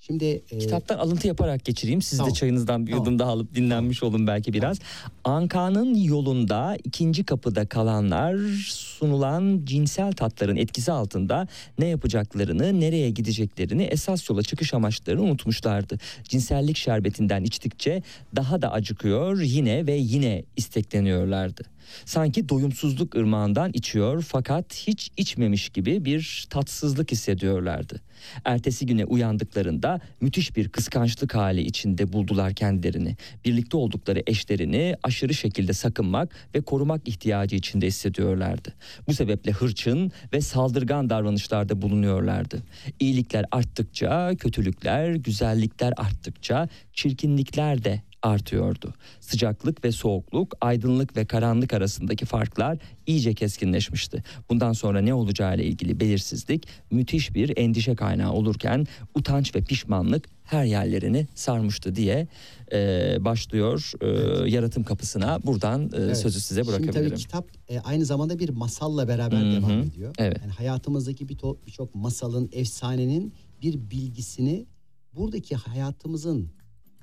[0.00, 2.02] Şimdi e, Kitaptan alıntı yaparak geçireyim.
[2.02, 2.30] Siz Tamam.
[2.30, 3.04] de çayınızdan bir Tamam.
[3.06, 4.78] yudum daha alıp dinlenmiş olun belki biraz.
[5.24, 8.36] Anka'nın yolunda ikinci kapıda kalanlar
[8.68, 15.98] sunulan cinsel tatların etkisi altında ne yapacaklarını, nereye gideceklerini, esas yola çıkış amaçlarını unutmuşlardı.
[16.24, 18.02] Cinsellik şerbetinden içtikçe
[18.36, 21.62] daha da acıkıyor, yine ve yine istekleniyorlardı.
[22.04, 28.00] Sanki doyumsuzluk ırmağından içiyor fakat hiç içmemiş gibi bir tatsızlık hissediyorlardı.
[28.44, 33.16] Ertesi güne uyandıklarında müthiş bir kıskançlık hali içinde buldular kendilerini.
[33.44, 38.74] Birlikte oldukları eşlerini aşırı şekilde sakınmak ve korumak ihtiyacı içinde hissediyorlardı.
[39.08, 42.62] Bu sebeple hırçın ve saldırgan davranışlarda bulunuyorlardı.
[43.00, 48.94] İyilikler arttıkça kötülükler, güzellikler arttıkça çirkinlikler de artıyordu.
[49.20, 54.24] Sıcaklık ve soğukluk, aydınlık ve karanlık arasındaki farklar iyice keskinleşmişti.
[54.50, 60.28] Bundan sonra ne olacağı ile ilgili belirsizlik müthiş bir endişe kaynağı olurken utanç ve pişmanlık
[60.44, 62.28] her yerlerini sarmıştı diye
[62.72, 62.78] e,
[63.20, 64.06] başlıyor e,
[64.50, 65.42] yaratım kapısına.
[65.44, 66.16] Buradan e, Evet.
[66.18, 67.08] sözü size Şimdi bırakabilirim.
[67.10, 69.52] tabii kitap e, aynı zamanda bir masalla beraber Hı hı.
[69.56, 70.14] devam ediyor.
[70.18, 70.36] Evet.
[70.42, 74.66] Yani hayatımızdaki bir birçok masalın, efsanenin bir bilgisini
[75.14, 76.50] buradaki hayatımızın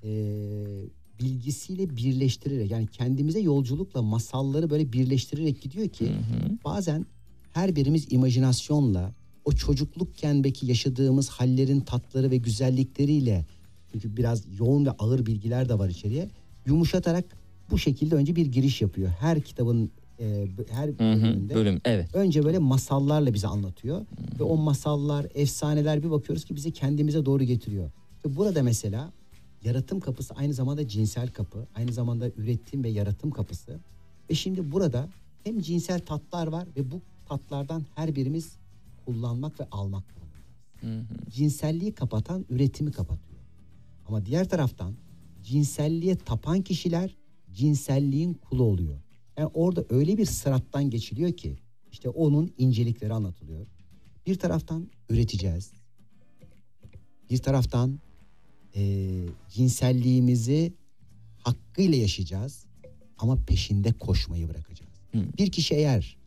[0.04, 0.10] e,
[1.20, 6.12] bilgisiyle birleştirerek yani kendimize yolculukla masalları böyle birleştirerek gidiyor ki
[6.66, 7.06] bazen
[7.54, 9.14] her birimiz imajinasyonla
[9.46, 13.46] o çocuklukken belki yaşadığımız hallerin tatları ve güzellikleriyle
[13.92, 16.30] çünkü biraz yoğun ve ağır bilgiler de var içeriye
[16.66, 17.26] yumuşatarak
[17.72, 19.10] bu şekilde önce bir giriş yapıyor.
[19.10, 22.16] Her kitabın e, her Hı hı, bölümünde bölüm evet.
[22.16, 24.06] önce böyle masallarla bize anlatıyor
[24.40, 27.92] ve o masallar, efsaneler bir bakıyoruz ki bizi kendimize doğru getiriyor.
[28.26, 29.12] Ve burada mesela
[29.64, 33.80] yaratım kapısı aynı zamanda cinsel kapı, aynı zamanda üretim ve yaratım kapısı.
[34.30, 35.10] Ve şimdi burada
[35.44, 38.58] hem cinsel tatlar var ve bu tatlardan her birimiz
[39.06, 41.08] kullanmak ve almak durumundayız.
[41.36, 43.42] Cinselliği kapatan üretimi kapatıyor.
[44.08, 44.94] Ama diğer taraftan
[45.44, 47.16] cinselliğe tapan kişiler
[47.54, 49.02] cinselliğin kulu oluyor.
[49.38, 51.58] Yani orada öyle bir sırattan geçiliyor ki
[51.92, 53.68] işte onun incelikleri anlatılıyor.
[54.26, 55.72] Bir taraftan üreteceğiz.
[57.30, 58.00] Bir taraftan
[58.78, 60.74] eee, cinselliğimizi
[61.38, 62.66] hakkıyla yaşayacağız
[63.18, 64.92] ama peşinde koşmayı bırakacağız.
[65.38, 66.18] Bir kişi eğer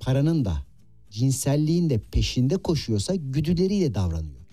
[0.00, 0.56] paranın da
[1.10, 4.44] cinselliğin de peşinde koşuyorsa güdüleriyle davranıyor.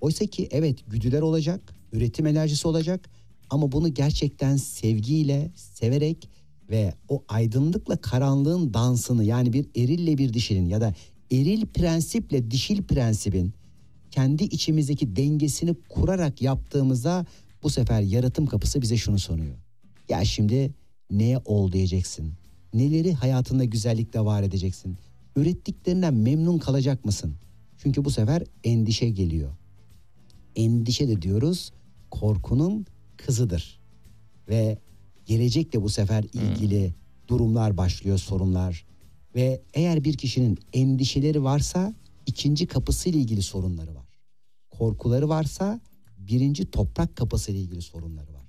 [0.00, 3.10] Oysa ki evet güdüler olacak, üretim enerjisi olacak
[3.50, 6.28] ama bunu gerçekten sevgiyle, severek
[6.70, 10.94] ve o aydınlıkla karanlığın dansını yani bir erille bir dişinin ya da
[11.30, 13.52] eril prensiple dişil prensibin
[14.12, 17.26] kendi içimizdeki dengesini kurarak yaptığımızda
[17.62, 19.54] bu sefer yaratım kapısı bize şunu soruyor.
[20.08, 20.74] Ya şimdi
[21.10, 22.32] neye ol diyeceksin?
[22.74, 24.96] Neleri hayatında güzellikle var edeceksin?
[25.36, 27.34] Ürettiklerinden memnun kalacak mısın?
[27.78, 29.50] Çünkü bu sefer endişe geliyor.
[30.56, 31.72] Endişe de diyoruz
[32.10, 33.80] korkunun kızıdır.
[34.48, 34.78] Ve
[35.26, 36.94] gelecekle bu sefer ilgili
[37.28, 38.84] durumlar başlıyor, sorunlar.
[39.34, 41.94] Ve eğer bir kişinin endişeleri varsa
[42.26, 44.06] ikinci kapısıyla ilgili sorunları var.
[44.70, 45.80] Korkuları varsa
[46.18, 48.46] birinci toprak kapısıyla ilgili sorunları var.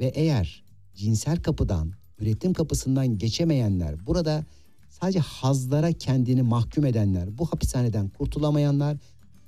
[0.00, 4.44] Ve eğer cinsel kapıdan, üretim kapısından geçemeyenler, burada
[4.90, 8.96] sadece hazlara kendini mahkum edenler, bu hapishaneden kurtulamayanlar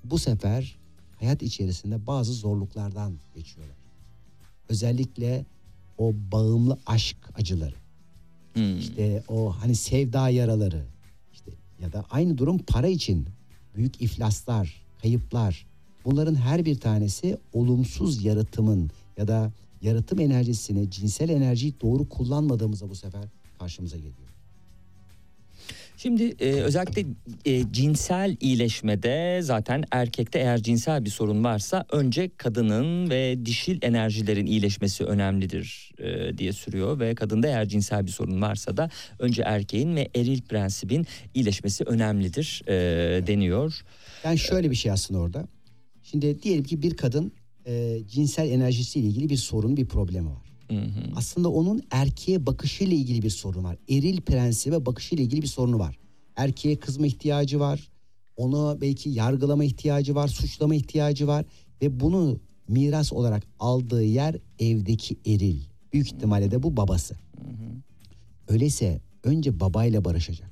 [0.04, 0.76] bu sefer
[1.20, 3.76] hayat içerisinde bazı zorluklardan geçiyorlar.
[4.68, 5.46] Özellikle
[5.98, 7.74] o bağımlı aşk acıları.
[8.78, 10.84] İşte o hani sevda yaraları.
[11.32, 13.26] işte ya da aynı durum para için
[13.76, 15.66] büyük iflaslar, kayıplar.
[16.04, 22.94] Bunların her bir tanesi olumsuz yaratımın ya da yaratım enerjisini, cinsel enerjiyi doğru kullanmadığımızda bu
[22.94, 23.24] sefer
[23.58, 24.21] karşımıza geliyor.
[26.02, 27.04] Şimdi e, özellikle
[27.44, 34.46] e, cinsel iyileşmede zaten erkekte eğer cinsel bir sorun varsa önce kadının ve dişil enerjilerin
[34.46, 39.96] iyileşmesi önemlidir e, diye sürüyor ve kadında eğer cinsel bir sorun varsa da önce erkeğin
[39.96, 42.72] ve eril prensibin iyileşmesi önemlidir e,
[43.26, 43.80] deniyor.
[44.24, 45.48] Yani şöyle bir şey aslında orada.
[46.02, 47.32] Şimdi diyelim ki bir kadın
[47.66, 50.51] e, cinsel enerjisiyle ilgili bir sorun, bir problemi var.
[51.16, 53.76] Aslında onun erkeğe bakışıyla ilgili bir sorun var.
[53.88, 55.98] Eril prensibe bakışıyla ilgili bir sorunu var.
[56.36, 57.88] Erkeğe kızma ihtiyacı var.
[58.36, 61.44] Onu belki yargılama ihtiyacı var, suçlama ihtiyacı var
[61.82, 65.60] ve bunu miras olarak aldığı yer evdeki eril.
[65.92, 67.16] Büyük ihtimalle de bu babası.
[68.48, 70.50] Öyleyse önce babayla barışacak.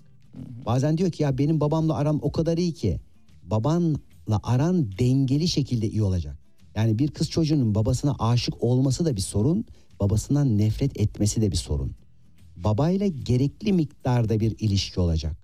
[0.67, 3.01] Bazen diyor ki ya benim babamla aram o kadar iyi ki
[3.43, 6.39] babanla aran dengeli şekilde iyi olacak.
[6.75, 9.65] Yani bir kız çocuğunun babasına aşık olması da bir sorun,
[10.01, 11.95] babasından nefret etmesi de bir sorun.
[12.57, 15.37] Babayla gerekli miktarda bir ilişki olacak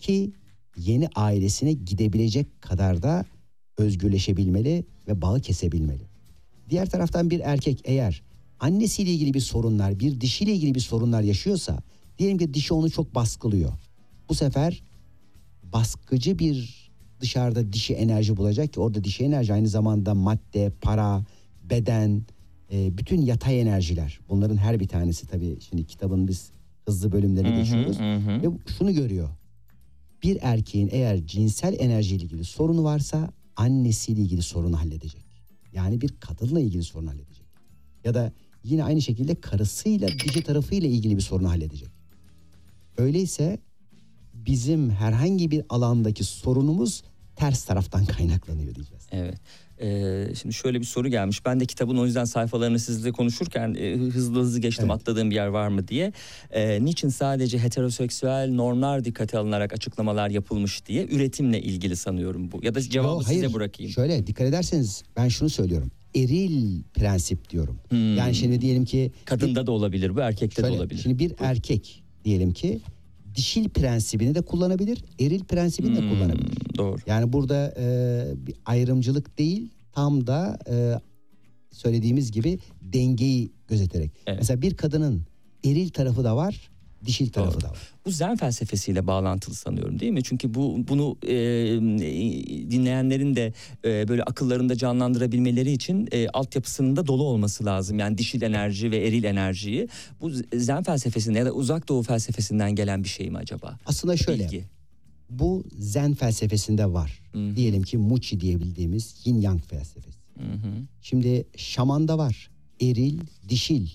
[0.00, 0.32] ki
[0.76, 3.24] yeni ailesine gidebilecek kadar da
[3.78, 6.02] özgürleşebilmeli ve bağı kesebilmeli.
[6.70, 8.22] Diğer taraftan bir erkek eğer
[8.60, 11.78] annesiyle ilgili bir sorunlar, bir dişiyle ilgili bir sorunlar yaşıyorsa,
[12.18, 13.72] diyelim ki dişi onu çok baskılıyor.
[14.28, 14.82] Bu sefer
[15.62, 16.86] baskıcı bir
[17.20, 21.24] dışarıda dişi enerji bulacak ki orada dişi enerji aynı zamanda madde, para,
[21.70, 22.22] beden,
[22.72, 24.20] e, bütün yatay enerjiler.
[24.28, 26.50] Bunların her bir tanesi tabii şimdi kitabın biz
[26.84, 28.00] hızlı bölümlerine Hı hı, geçiyoruz.
[28.42, 29.28] Ve şunu görüyor.
[30.22, 35.26] Bir erkeğin eğer cinsel enerjiyle ilgili sorunu varsa annesiyle ilgili sorunu halledecek.
[35.72, 37.46] Yani bir kadınla ilgili sorunu halledecek.
[38.04, 38.32] Ya da
[38.64, 41.88] yine aynı şekilde karısıyla dişi tarafıyla ilgili bir sorunu halledecek.
[42.98, 43.58] Öyleyse
[44.34, 47.02] bizim herhangi bir alandaki sorunumuz
[47.36, 49.06] ters taraftan kaynaklanıyor diyeceğiz.
[49.10, 49.38] Evet.
[49.80, 51.44] Ee, şimdi şöyle bir soru gelmiş.
[51.44, 55.46] Ben de kitabın o yüzden sayfalarını sizle konuşurken e, hızlı hızlı geçtim atladığım bir yer
[55.46, 56.12] var mı diye.
[56.50, 62.60] Ee, niçin sadece heteroseksüel normlar dikkate alınarak açıklamalar yapılmış diye üretimle ilgili sanıyorum bu.
[62.62, 63.54] Ya da cevabı Yo, size hayır.
[63.54, 63.92] bırakayım.
[63.92, 65.90] Şöyle dikkat ederseniz ben şunu söylüyorum.
[66.14, 67.78] Eril prensip diyorum.
[67.88, 68.16] Hmm.
[68.16, 71.00] Yani şimdi diyelim ki Kadında da olabilir bu erkekte de Şöyle, olabilir.
[71.02, 72.80] Şimdi bir erkek diyelim ki
[73.36, 76.78] dişil prensibini de kullanabilir, eril prensibini de Hmm, kullanabilir.
[76.78, 76.96] Doğru.
[77.06, 80.74] Yani burada e, bir ayrımcılık değil, tam da e,
[81.72, 84.10] söylediğimiz gibi dengeyi gözeterek.
[84.26, 85.22] Mesela bir kadının
[85.64, 86.70] eril tarafı da var,
[87.06, 87.78] dişil tarafı da var.
[88.06, 90.22] Bu Zen felsefesiyle bağlantılı sanıyorum değil mi?
[90.24, 91.36] Çünkü bu bunu e,
[92.70, 93.52] dinleyenlerin de
[93.84, 97.98] e, böyle akıllarında canlandırabilmeleri için e, altyapısının da dolu olması lazım.
[97.98, 99.88] Yani dişil enerji ve eril enerjiyi.
[100.20, 103.78] Bu Zen felsefesinden ya da uzak doğu felsefesinden gelen bir şey mi acaba?
[103.86, 104.44] Aslında şöyle.
[104.44, 104.64] Bilgi.
[105.30, 107.22] Bu Zen felsefesinde var.
[107.56, 110.16] Diyelim ki Muçi diyebildiğimiz Yin Yang felsefesi.
[111.02, 112.50] Şimdi şamanda var.
[112.80, 113.86] Eril, dişil.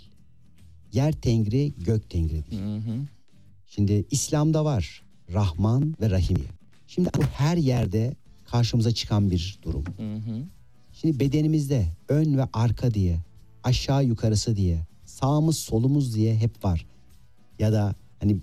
[0.94, 2.60] Yer tengri gök tengridir.
[3.68, 6.36] Şimdi İslam'da var Rahman ve Rahim.
[6.36, 6.48] diye.
[6.88, 8.16] Şimdi bu her yerde
[8.46, 9.84] karşımıza çıkan bir durum.
[10.94, 13.20] Şimdi bedenimizde ön ve arka diye,
[13.64, 16.86] aşağı yukarısı diye, sağımız solumuz diye hep var.
[17.60, 18.38] Ya da hani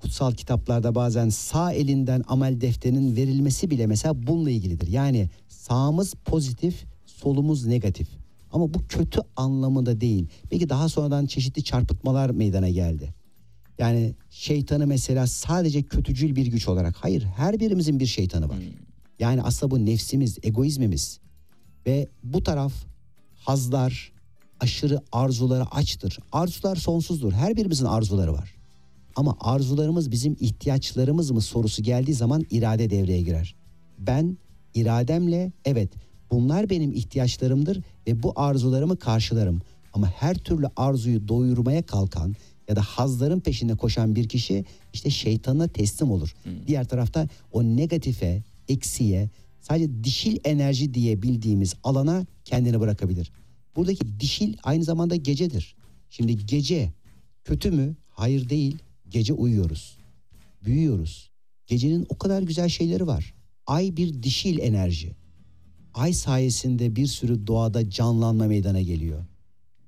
[0.00, 4.88] kutsal kitaplarda bazen sağ elinden amel defterinin verilmesi bile mesela bununla ilgilidir.
[4.88, 8.08] Yani sağımız pozitif, solumuz negatif.
[8.52, 10.26] Ama bu kötü anlamında değil.
[10.50, 13.14] Belki daha sonradan çeşitli çarpıtmalar meydana geldi.
[13.78, 16.96] Yani şeytanı mesela sadece kötücül bir güç olarak.
[16.96, 18.58] Hayır, her birimizin bir şeytanı var.
[19.18, 21.18] Yani aslında bu nefsimiz, egoizmimiz
[21.86, 22.72] ve bu taraf
[23.34, 24.12] hazlar,
[24.60, 26.18] aşırı arzulara açtır.
[26.32, 27.32] Arzular sonsuzdur.
[27.32, 28.54] Her birimizin arzuları var.
[29.16, 33.54] Ama arzularımız bizim ihtiyaçlarımız mı sorusu geldiği zaman irade devreye girer.
[33.98, 34.38] Ben
[34.74, 35.92] irademle evet
[36.30, 39.60] bunlar benim ihtiyaçlarımdır ve bu arzularımı karşılarım.
[39.92, 42.36] Ama her türlü arzuyu doyurmaya kalkan
[42.68, 46.34] ya da hazların peşinde koşan bir kişi işte şeytanına teslim olur.
[46.66, 49.30] Diğer tarafta o negatife, eksiye,
[49.60, 53.32] sadece dişil enerji diye bildiğimiz alana kendini bırakabilir.
[53.76, 55.74] Buradaki dişil aynı zamanda gecedir.
[56.10, 56.92] Şimdi gece
[57.44, 57.96] kötü mü?
[58.08, 58.78] Hayır değil.
[59.08, 59.98] Gece uyuyoruz.
[60.64, 61.30] Büyüyoruz.
[61.66, 63.34] Gecenin o kadar güzel şeyleri var.
[63.66, 65.12] Ay bir dişil enerji.
[65.94, 69.24] Ay sayesinde bir sürü doğada canlanma meydana geliyor.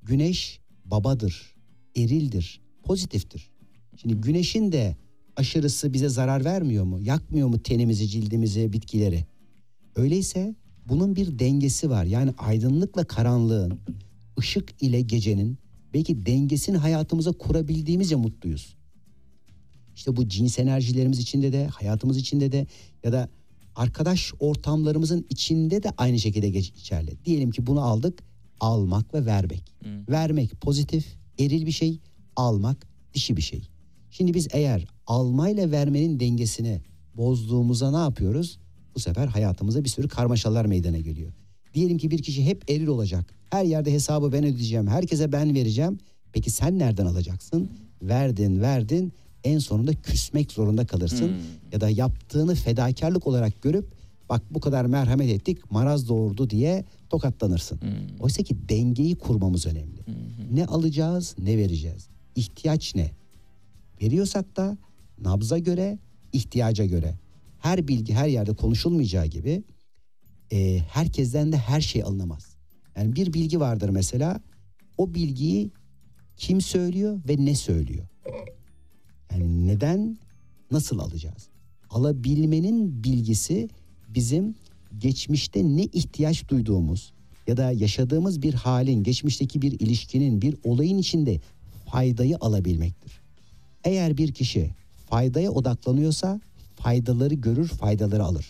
[0.02, 1.54] Güneş babadır,
[1.96, 3.50] erildir, pozitiftir.
[3.96, 4.96] Şimdi güneşin de
[5.36, 7.00] aşırısı bize zarar vermiyor mu?
[7.00, 9.24] Yakmıyor mu tenimizi, cildimizi, bitkileri?
[9.96, 10.54] Öyleyse
[10.86, 12.04] bunun bir dengesi var.
[12.04, 13.78] Yani aydınlıkla karanlığın,
[14.38, 15.58] ışık ile gecenin
[15.94, 18.76] belki dengesini hayatımıza kurabildiğimizce mutluyuz.
[19.94, 22.66] İşte bu cins enerjilerimiz içinde de, hayatımız içinde de
[23.04, 23.28] ya da
[23.80, 27.24] arkadaş ortamlarımızın içinde de aynı şekilde geçerli.
[27.24, 28.22] Diyelim ki bunu aldık,
[28.60, 29.74] almak ve vermek.
[30.10, 32.00] Vermek pozitif, eril bir şey,
[32.36, 33.62] almak dişi bir şey.
[34.10, 36.80] Şimdi biz eğer almayla vermenin dengesini
[37.16, 38.58] bozduğumuzda ne yapıyoruz?
[38.94, 41.32] Bu sefer hayatımıza bir sürü karmaşalar meydana geliyor.
[41.74, 43.34] Diyelim ki bir kişi hep eril olacak.
[43.50, 44.86] Her yerde hesabı ben ödeyeceğim.
[44.86, 45.98] Herkese ben vereceğim.
[46.32, 47.70] Peki sen nereden alacaksın?
[48.02, 49.12] Verdin, verdin.
[49.44, 51.32] En sonunda küsmek zorunda kalırsın.
[51.72, 53.86] Ya da yaptığını fedakarlık olarak görüp
[54.28, 57.80] bak bu kadar merhamet ettik maraz doğurdu diye tokatlanırsın.
[58.20, 60.00] Oysa ki dengeyi kurmamız önemli.
[60.52, 62.08] Ne alacağız, ne vereceğiz?
[62.36, 63.10] İhtiyaç ne?
[64.02, 64.78] Veriyorsak da
[65.20, 65.98] nabza göre,
[66.32, 67.14] ihtiyaca göre.
[67.58, 69.62] Her bilgi her yerde konuşulmayacağı gibi
[70.52, 72.56] e, herkesten de her şey alınamaz.
[72.96, 74.40] Yani bir bilgi vardır mesela
[74.98, 75.70] o bilgiyi
[76.36, 78.06] kim söylüyor ve ne söylüyor?
[79.32, 80.18] Yani neden
[80.70, 81.48] nasıl alacağız?
[81.90, 83.68] Alabilmenin bilgisi
[84.08, 84.54] bizim
[84.98, 87.12] geçmişte ne ihtiyaç duyduğumuz
[87.46, 91.40] ya da yaşadığımız bir halin, geçmişteki bir ilişkinin, bir olayın içinde
[91.86, 93.20] faydayı alabilmektir.
[93.84, 94.70] Eğer bir kişi
[95.10, 96.40] faydaya odaklanıyorsa
[96.76, 98.46] faydaları görür, faydaları alır.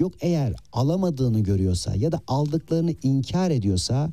[0.00, 4.10] Yok eğer alamadığını görüyorsa ya da aldıklarını inkar ediyorsa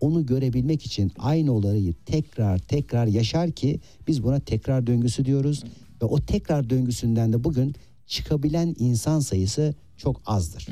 [0.00, 5.64] onu görebilmek için aynı olayı tekrar tekrar yaşar ki biz buna tekrar döngüsü diyoruz.
[6.02, 7.74] Ve o tekrar döngüsünden de bugün
[8.06, 10.66] çıkabilen insan sayısı çok azdır.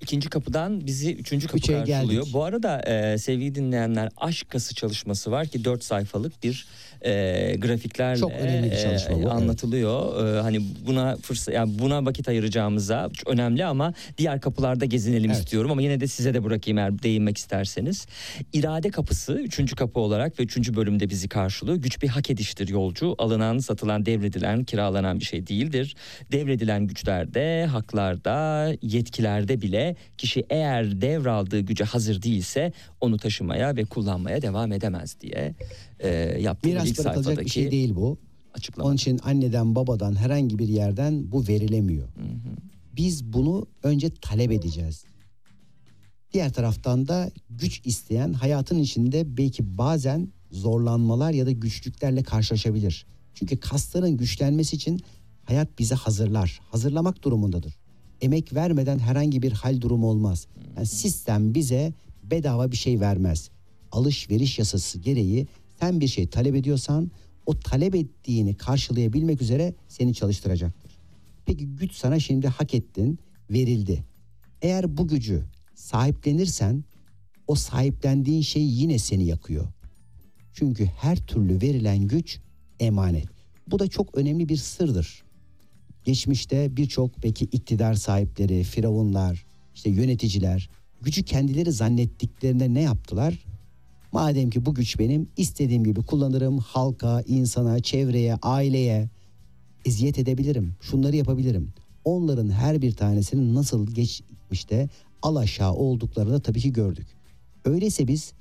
[0.00, 2.22] İkinci kapıdan bizi üçüncü kapı Üçe karşılıyor.
[2.22, 2.34] geldik.
[2.34, 6.66] Bu arada e, sevgili dinleyenler aşk kası çalışması var ki dört sayfalık bir
[7.02, 9.30] e, grafiklerle Çok önemli bir çalışma bu, evet.
[9.30, 10.26] anlatılıyor.
[10.26, 15.40] E, hani buna fırsat yani buna vakit ayıracağımıza önemli ama diğer kapılarda gezinelim Evet.
[15.40, 18.06] istiyorum ama yine de size de bırakayım eğer değinmek isterseniz.
[18.52, 21.76] İrade kapısı üçüncü kapı olarak ve üçüncü bölümde bizi karşılıyor.
[21.76, 23.14] Güç bir hak ediştir yolcu.
[23.18, 25.96] Alınan, satılan, devredilen, kiralanan bir şey değildir.
[26.32, 28.23] Devredilen güçlerde, haklarda,
[28.82, 35.54] yetkilerde bile kişi eğer devraldığı güce hazır değilse onu taşımaya ve kullanmaya devam edemez diye
[36.00, 36.08] e,
[36.40, 38.18] yaptığı Miras ilk sayfadaki bir şey değil bu.
[38.54, 38.88] açıklama.
[38.88, 42.08] Onun için anneden babadan herhangi bir yerden bu verilemiyor.
[42.96, 45.04] Biz bunu önce talep edeceğiz.
[46.32, 53.06] Diğer taraftan da güç isteyen hayatın içinde belki bazen zorlanmalar ya da güçlüklerle karşılaşabilir.
[53.34, 55.00] Çünkü kasların güçlenmesi için
[55.44, 56.60] hayat bizi hazırlar.
[56.70, 57.74] Hazırlamak durumundadır.
[58.20, 60.46] Emek vermeden herhangi bir hal durumu olmaz.
[60.76, 61.92] Yani sistem bize
[62.22, 63.50] bedava bir şey vermez.
[63.92, 65.46] Alışveriş yasası gereği
[65.80, 67.10] sen bir şey talep ediyorsan
[67.46, 70.92] o talep ettiğini karşılayabilmek üzere seni çalıştıracaktır.
[71.46, 73.18] Peki güç sana şimdi hak ettin,
[73.50, 74.04] verildi.
[74.62, 75.44] Eğer bu gücü
[75.74, 76.84] sahiplenirsen
[77.46, 79.66] o sahiplendiğin şey yine seni yakıyor.
[80.52, 82.38] Çünkü her türlü verilen güç
[82.80, 83.26] emanet.
[83.66, 85.24] Bu da çok önemli bir sırdır.
[86.04, 89.44] Geçmişte birçok belki iktidar sahipleri, firavunlar,
[89.74, 90.68] işte yöneticiler
[91.02, 93.44] gücü kendileri zannettiklerinde ne yaptılar?
[94.12, 96.58] Madem ki bu güç benim istediğim gibi kullanırım.
[96.58, 99.08] Halka, insana, çevreye, aileye
[99.84, 100.74] eziyet edebilirim.
[100.80, 101.72] Şunları yapabilirim.
[102.04, 104.88] Onların her bir tanesinin nasıl geçmişte
[105.22, 107.06] alaşağı olduklarını tabii ki gördük.
[107.64, 108.32] Öyleyse biz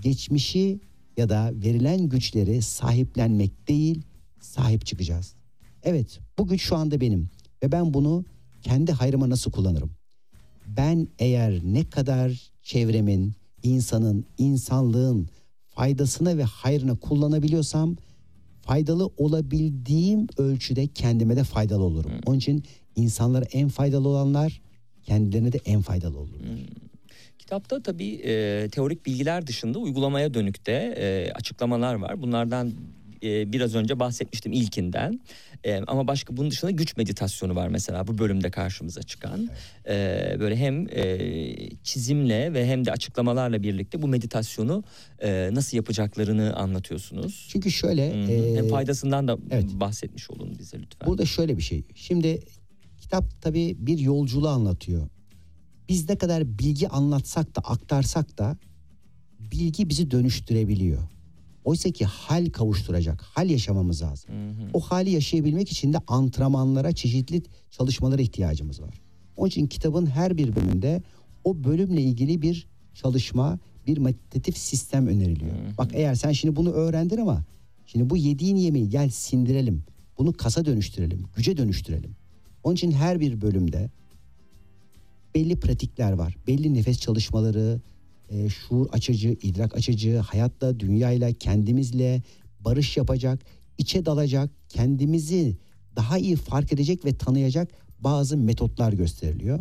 [0.00, 0.80] geçmişi
[1.16, 4.02] ya da verilen güçleri sahiplenmek değil,
[4.40, 5.34] sahip çıkacağız.
[5.82, 7.30] Evet, bu güç şu anda benim
[7.62, 8.24] ve ben bunu
[8.62, 9.90] kendi hayrıma nasıl kullanırım?
[10.66, 15.28] Ben eğer ne kadar çevremin, insanın, insanlığın
[15.68, 17.96] faydasına ve hayrına kullanabiliyorsam
[18.62, 22.12] faydalı olabildiğim ölçüde kendime de faydalı olurum.
[22.26, 22.64] Onun için
[22.96, 24.60] insanlara en faydalı olanlar
[25.02, 26.58] kendilerine de en faydalı olurlar.
[27.38, 32.22] Kitapta tabii e, teorik bilgiler dışında uygulamaya dönük de e, açıklamalar var.
[32.22, 32.72] Bunlardan
[33.22, 35.20] e, biraz önce bahsetmiştim ilkinden.
[35.64, 39.48] E, ama başka bunun dışında güç meditasyonu var mesela bu bölümde karşımıza çıkan.
[39.88, 44.84] E, böyle hem e, çizimle ve hem de açıklamalarla birlikte bu meditasyonu
[45.22, 47.48] e, nasıl yapacaklarını anlatıyorsunuz.
[47.52, 48.26] Çünkü şöyle...
[48.26, 48.32] Hı.
[48.32, 49.38] e, hem faydasından da
[49.80, 51.08] bahsetmiş olun bize lütfen.
[51.08, 51.84] Burada şöyle bir şey.
[51.94, 52.40] Şimdi
[53.00, 55.08] kitap tabii bir yolculuğu anlatıyor.
[55.88, 58.56] Biz ne kadar bilgi anlatsak da aktarsak da
[59.38, 61.11] bilgi bizi dönüştürebiliyor.
[61.64, 64.30] Oysa ki hal kavuşturacak, hal yaşamamız lazım.
[64.72, 69.00] O hali yaşayabilmek için de antrenmanlara, çeşitli çalışmalara ihtiyacımız var.
[69.36, 71.02] Onun için kitabın her bir bölümünde
[71.44, 75.52] o bölümle ilgili bir çalışma, bir meditatif sistem öneriliyor.
[75.78, 77.44] Bak eğer sen şimdi bunu öğrendin ama
[77.86, 79.84] şimdi bu yediğin yemeği gel sindirelim.
[80.18, 82.10] Bunu kasa dönüştürelim, güce dönüştürelim.
[82.64, 83.90] Onun için her bir bölümde
[85.34, 86.36] belli pratikler var.
[86.46, 87.80] Belli nefes çalışmaları,
[88.32, 92.22] e, şuur açıcı, idrak açıcı, hayatta, dünyayla, kendimizle
[92.60, 93.44] barış yapacak,
[93.78, 95.56] içe dalacak, kendimizi
[95.96, 97.68] daha iyi fark edecek ve tanıyacak
[98.00, 99.60] bazı metotlar gösteriliyor.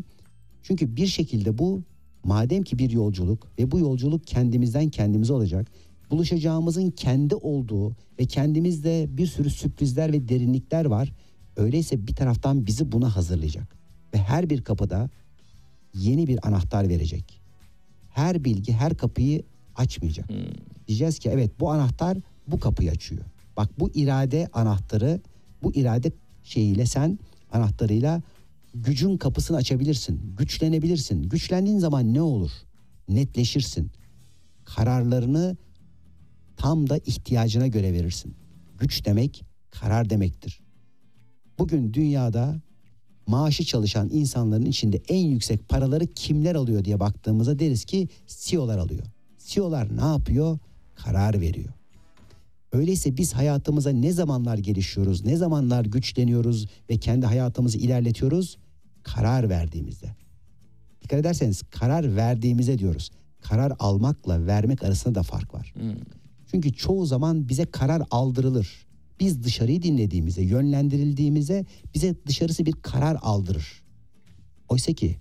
[0.63, 1.83] Çünkü bir şekilde bu
[2.23, 5.71] madem ki bir yolculuk ve bu yolculuk kendimizden kendimize olacak.
[6.11, 11.13] Buluşacağımızın kendi olduğu ve kendimizde bir sürü sürprizler ve derinlikler var.
[11.57, 13.77] Öyleyse bir taraftan bizi buna hazırlayacak.
[14.13, 15.09] Ve her bir kapıda
[15.93, 17.40] yeni bir anahtar verecek.
[18.13, 19.43] Her bilgi her kapıyı
[19.75, 20.29] açmayacak.
[20.87, 23.21] Diyeceğiz ki evet bu anahtar bu kapıyı açıyor.
[23.57, 25.21] Bak bu irade anahtarı
[25.63, 26.11] bu irade
[26.43, 27.19] şeyiyle sen
[27.51, 28.21] anahtarıyla
[28.73, 30.35] gücün kapısını açabilirsin.
[30.37, 31.29] Güçlenebilirsin.
[31.29, 32.51] Güçlendiğin zaman ne olur?
[33.09, 33.91] Netleşirsin.
[34.65, 35.57] Kararlarını
[36.57, 38.35] tam da ihtiyacına göre verirsin.
[38.79, 40.61] Güç demek karar demektir.
[41.59, 42.61] Bugün dünyada
[43.31, 49.03] maaşı çalışan insanların içinde en yüksek paraları kimler alıyor diye baktığımızda deriz ki CEO'lar alıyor.
[49.37, 50.59] CEO'lar ne yapıyor?
[50.95, 51.73] Karar veriyor.
[52.71, 58.57] Öyleyse biz hayatımıza ne zamanlar gelişiyoruz, ne zamanlar güçleniyoruz ve kendi hayatımızı ilerletiyoruz?
[59.03, 60.15] Karar verdiğimizde.
[61.01, 63.11] Dikkat ederseniz karar verdiğimize diyoruz.
[63.41, 65.73] Karar almakla vermek arasında da fark var.
[66.51, 68.85] Çünkü çoğu zaman bize karar aldırılır.
[69.21, 73.83] Biz dışarıyı dinlediğimizde, yönlendirildiğimizde bize dışarısı bir karar aldırır.
[74.67, 75.17] Oysa ki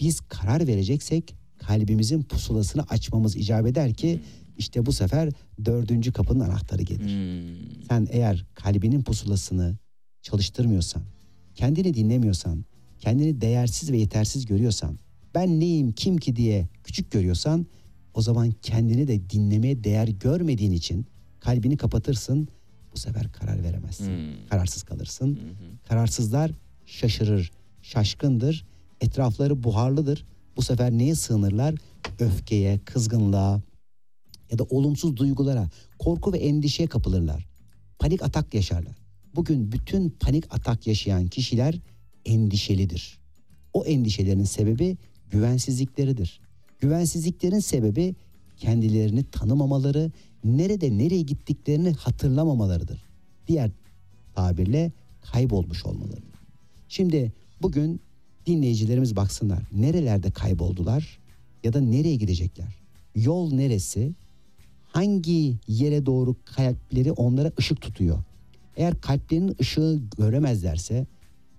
[0.00, 4.20] biz karar vereceksek kalbimizin pusulasını açmamız icap eder ki
[4.58, 5.30] işte bu sefer
[5.64, 7.10] dördüncü kapının anahtarı gelir.
[7.88, 9.76] Sen eğer kalbinin pusulasını
[10.22, 11.02] çalıştırmıyorsan,
[11.54, 12.64] kendini dinlemiyorsan,
[12.98, 14.98] kendini değersiz ve yetersiz görüyorsan,
[15.34, 17.66] ben neyim kim ki diye küçük görüyorsan
[18.14, 21.06] o zaman kendini de dinlemeye değer görmediğin için
[21.40, 22.48] kalbini kapatırsın.
[22.94, 24.36] Bu sefer karar veremezsin.
[24.50, 25.38] Kararsız kalırsın.
[25.88, 26.50] Kararsızlar
[26.86, 27.50] şaşırır,
[27.82, 28.64] şaşkındır.
[29.00, 30.24] Etrafları buharlıdır.
[30.56, 31.74] Bu sefer neye sığınırlar?
[32.18, 33.60] Öfkeye, kızgınlığa
[34.50, 35.68] ya da olumsuz duygulara,
[35.98, 37.46] korku ve endişeye kapılırlar.
[37.98, 38.96] Panik atak yaşarlar.
[39.34, 41.78] Bugün bütün panik atak yaşayan kişiler
[42.24, 43.18] endişelidir.
[43.72, 44.96] O endişelerin sebebi
[45.30, 46.40] güvensizlikleridir.
[46.78, 48.14] Güvensizliklerin sebebi
[48.56, 50.10] kendilerini tanımamaları,
[50.44, 53.04] nerede nereye gittiklerini hatırlamamalarıdır.
[53.48, 53.70] Diğer
[54.34, 56.20] tabirle kaybolmuş olmaları.
[56.88, 57.32] Şimdi
[57.62, 58.00] bugün
[58.46, 59.62] dinleyicilerimiz baksınlar.
[59.72, 61.18] Nerelerde kayboldular
[61.64, 62.74] ya da nereye gidecekler?
[63.14, 64.12] Yol neresi?
[64.84, 68.18] Hangi yere doğru kalpleri onlara ışık tutuyor?
[68.76, 71.06] Eğer kalplerinin ışığı göremezlerse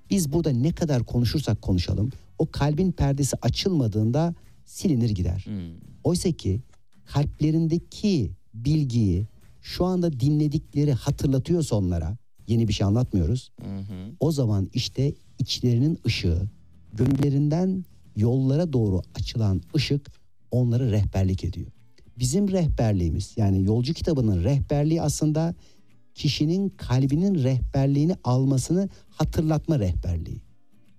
[0.09, 5.45] biz burada ne kadar konuşursak konuşalım o kalbin perdesi açılmadığında silinir gider.
[6.03, 6.61] Oysa ki
[7.05, 9.27] kalplerindeki bilgiyi
[9.61, 13.51] şu anda dinledikleri hatırlatıyorsa onlara yeni bir şey anlatmıyoruz.
[14.19, 16.41] O zaman işte içlerinin ışığı,
[16.93, 17.85] gönüllerinden
[18.15, 20.11] yollara doğru açılan ışık
[20.51, 21.67] onları rehberlik ediyor.
[22.19, 25.55] Bizim rehberliğimiz yani yolcu kitabının rehberliği aslında
[26.15, 30.41] kişinin kalbinin rehberliğini almasını hatırlatma rehberliği.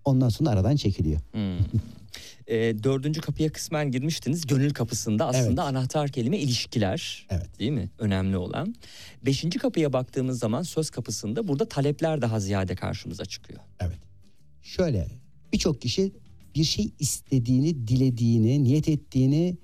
[0.04, 1.20] Ondan sonra aradan çekiliyor.
[2.46, 4.46] E, dördüncü kapıya kısmen girmiştiniz.
[4.46, 5.76] Gönül kapısında aslında Evet.
[5.76, 7.26] anahtar kelime ilişkiler.
[7.30, 7.58] Evet.
[7.58, 7.90] Değil mi?
[7.98, 8.74] Önemli olan.
[9.26, 13.60] Beşinci kapıya baktığımız zaman söz kapısında burada talepler daha ziyade karşımıza çıkıyor.
[13.80, 13.98] Evet.
[14.62, 15.08] Şöyle
[15.52, 16.12] birçok kişi
[16.54, 19.56] bir şey istediğini, dilediğini, niyet ettiğini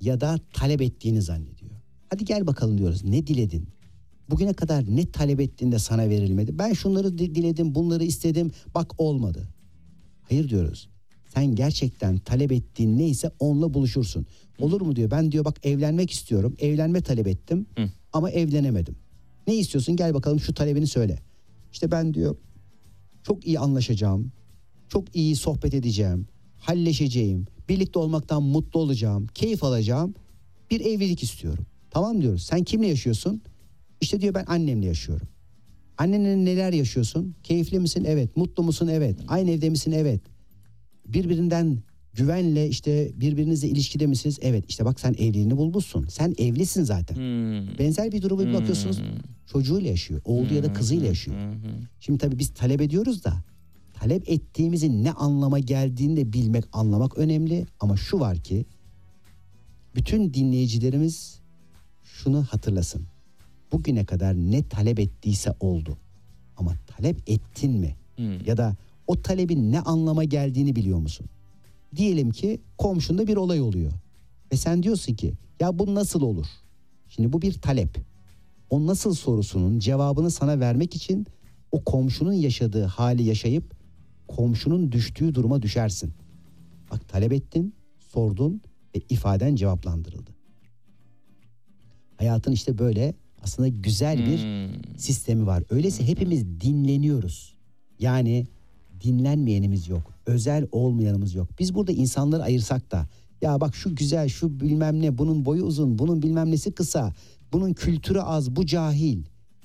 [0.00, 1.70] ya da talep ettiğini zannediyor.
[2.10, 3.04] Hadi gel bakalım diyoruz.
[3.04, 3.68] Ne diledin?
[4.30, 6.58] Bugüne kadar ne talep ettin de sana verilmedi?
[6.58, 8.50] Ben şunları di- diledim, bunları istedim.
[8.74, 9.48] Bak olmadı.
[10.22, 10.88] Hayır diyoruz.
[11.34, 14.26] Sen gerçekten talep ettiğin neyse onunla buluşursun.
[14.58, 15.10] Olur mu diyor.
[15.10, 16.54] Ben diyor bak evlenmek istiyorum.
[16.58, 17.66] Evlenme talep ettim
[18.12, 18.96] ama evlenemedim.
[19.46, 19.96] Ne istiyorsun?
[19.96, 21.18] Gel bakalım şu talebini söyle.
[21.72, 22.36] İşte ben diyor
[23.22, 24.32] çok iyi anlaşacağım.
[24.88, 26.26] Çok iyi sohbet edeceğim.
[26.56, 27.46] Halleşeceğim.
[27.68, 29.26] Birlikte olmaktan mutlu olacağım.
[29.34, 30.14] Keyif alacağım.
[30.70, 31.66] Bir evlilik istiyorum.
[31.90, 32.42] Tamam diyoruz.
[32.42, 33.42] Sen kimle yaşıyorsun?
[34.00, 35.28] İşte diyor ben annemle yaşıyorum.
[35.98, 37.34] Annenle neler yaşıyorsun?
[37.42, 38.04] Keyifli misin?
[38.08, 38.36] Evet.
[38.36, 38.86] Mutlu musun?
[38.86, 39.18] Evet.
[39.28, 39.92] Aynı evde misin?
[39.92, 40.20] Evet.
[41.08, 41.78] Birbirinden
[42.14, 44.38] güvenle işte birbirinizle ilişkide misiniz?
[44.42, 44.64] Evet.
[44.68, 46.06] İşte bak sen evliliğini bulmuşsun.
[46.08, 47.16] Sen evlisin zaten.
[47.78, 49.02] Benzer bir duruma bir bakıyorsunuz.
[49.46, 50.20] Çocuğuyla yaşıyor.
[50.24, 51.36] Oğlu ya da kızıyla yaşıyor.
[52.00, 53.44] Şimdi tabii biz talep ediyoruz da
[53.94, 57.66] talep ettiğimizin ne anlama geldiğini de bilmek, anlamak önemli.
[57.80, 58.66] Ama şu var ki
[59.94, 61.40] bütün dinleyicilerimiz
[62.02, 63.06] şunu hatırlasın.
[63.72, 65.96] Bugüne kadar ne talep ettiyse oldu.
[66.56, 67.96] Ama talep ettin mi?
[68.46, 68.76] Ya da
[69.08, 71.26] o talebin ne anlama geldiğini biliyor musun?
[71.96, 73.92] Diyelim ki komşunda bir olay oluyor.
[74.52, 76.46] Ve sen diyorsun ki ya bu nasıl olur?
[77.08, 77.98] Şimdi bu bir talep.
[78.70, 81.26] O nasıl sorusunun cevabını sana vermek için
[81.72, 83.74] o komşunun yaşadığı hali yaşayıp
[84.28, 86.12] komşunun düştüğü duruma düşersin.
[86.90, 88.60] Bak talep ettin, sordun
[88.96, 90.30] ve ifaden cevaplandırıldı.
[92.16, 95.62] Hayatın işte böyle aslında güzel bir sistemi var.
[95.70, 97.54] Öyleyse hepimiz dinleniyoruz.
[97.98, 98.46] Yani
[99.00, 100.14] dinlenmeyenimiz yok.
[100.26, 101.48] Özel olmayanımız yok.
[101.58, 103.06] Biz burada insanları ayırsak da
[103.42, 107.14] ya bak şu güzel, şu bilmem ne, bunun boyu uzun, bunun bilmem nesi kısa,
[107.52, 109.22] bunun kültürü az, bu cahil.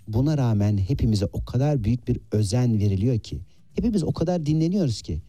[0.07, 3.39] Buna rağmen hepimize o kadar büyük bir özen veriliyor ki.
[3.73, 5.21] Hepimiz o kadar dinleniyoruz ki.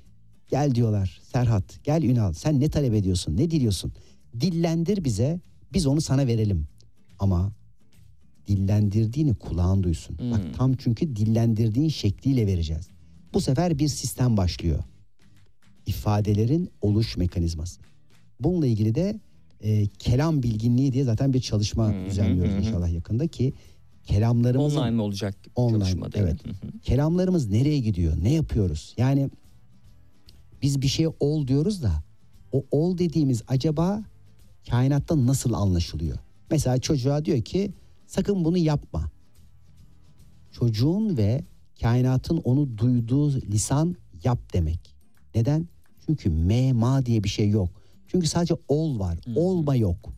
[0.49, 3.93] Gel diyorlar Serhat, gel Ünal sen ne talep ediyorsun, ne diliyorsun?
[4.41, 5.41] Dillendir bize,
[5.73, 6.67] biz onu sana verelim.
[7.19, 7.53] Ama
[8.49, 10.19] dillendirdiğini kulağın duysun.
[10.31, 12.89] Bak tam çünkü dillendirdiğin şekliyle vereceğiz.
[13.35, 14.79] Bu sefer bir sistem başlıyor.
[15.87, 17.81] İfadelerin oluş mekanizması.
[18.41, 19.21] Bununla ilgili de
[19.61, 23.53] e, kelam bilginliği diye zaten bir çalışma düzenliyoruz inşallah yakında ki
[24.05, 26.31] kelamlarımızın Online mi olacak Online, çalışma değil mi?
[26.31, 26.83] evet.
[26.83, 28.17] kelamlarımız nereye gidiyor?
[28.23, 28.95] Ne yapıyoruz?
[28.99, 29.31] Yani
[30.63, 31.93] biz bir şeye ol diyoruz da
[32.53, 34.03] o ol dediğimiz acaba
[34.71, 36.19] kainatta nasıl anlaşılıyor?
[36.51, 37.73] Mesela çocuğa diyor ki
[38.07, 39.11] sakın bunu yapma.
[40.53, 41.45] Çocuğun ve
[41.85, 44.97] kainatın onu duyduğu lisan yap demek.
[45.35, 45.69] Neden?
[46.07, 47.69] Çünkü me ma diye bir şey yok.
[48.09, 49.19] Çünkü sadece ol var.
[49.37, 50.13] Olma yok.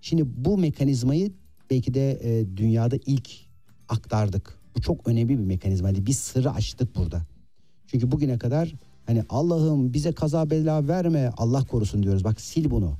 [0.00, 1.32] Şimdi bu mekanizmayı
[1.70, 3.30] belki de e, dünyada ilk
[3.88, 4.58] aktardık.
[4.76, 6.06] Bu çok önemli bir mekanizmaydı.
[6.06, 7.22] Biz sırrı açtık burada.
[7.86, 8.74] Çünkü bugüne kadar
[9.06, 12.24] hani Allah'ım bize kaza bela verme Allah korusun diyoruz.
[12.24, 12.96] Bak sil bunu.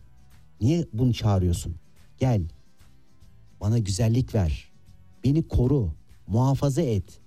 [0.61, 1.75] Niye bunu çağırıyorsun?
[2.19, 2.43] Gel.
[3.61, 4.73] Bana güzellik ver.
[5.25, 5.93] Beni koru.
[6.27, 7.26] Muhafaza et.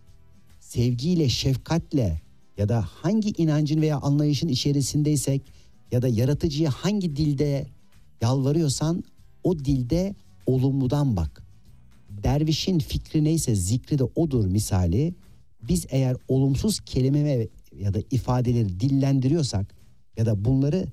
[0.69, 2.21] Sevgiyle, şefkatle
[2.57, 5.41] ya da hangi inancın veya anlayışın içerisindeysek
[5.91, 7.67] ya da yaratıcıya hangi dilde
[8.21, 9.03] yalvarıyorsan
[9.43, 10.15] o dilde
[10.45, 11.43] olumludan bak.
[12.09, 15.13] Dervişin fikri neyse zikri de odur misali.
[15.61, 17.47] Biz eğer olumsuz kelime
[17.79, 19.75] ya da ifadeleri dillendiriyorsak
[20.17, 20.85] ya da bunları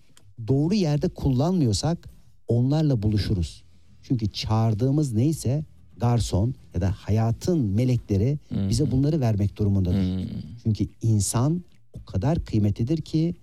[0.48, 2.08] doğru yerde kullanmıyorsak
[2.48, 3.64] onlarla buluşuruz.
[4.02, 5.64] Çünkü çağırdığımız neyse
[5.96, 8.38] garson ya da hayatın melekleri
[8.68, 10.28] bize bunları vermek durumundadır.
[10.62, 13.34] Çünkü insan o kadar kıymetlidir ki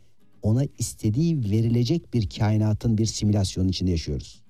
[0.41, 4.43] ona istediği verilecek bir kainatın bir simülasyonun içinde yaşıyoruz.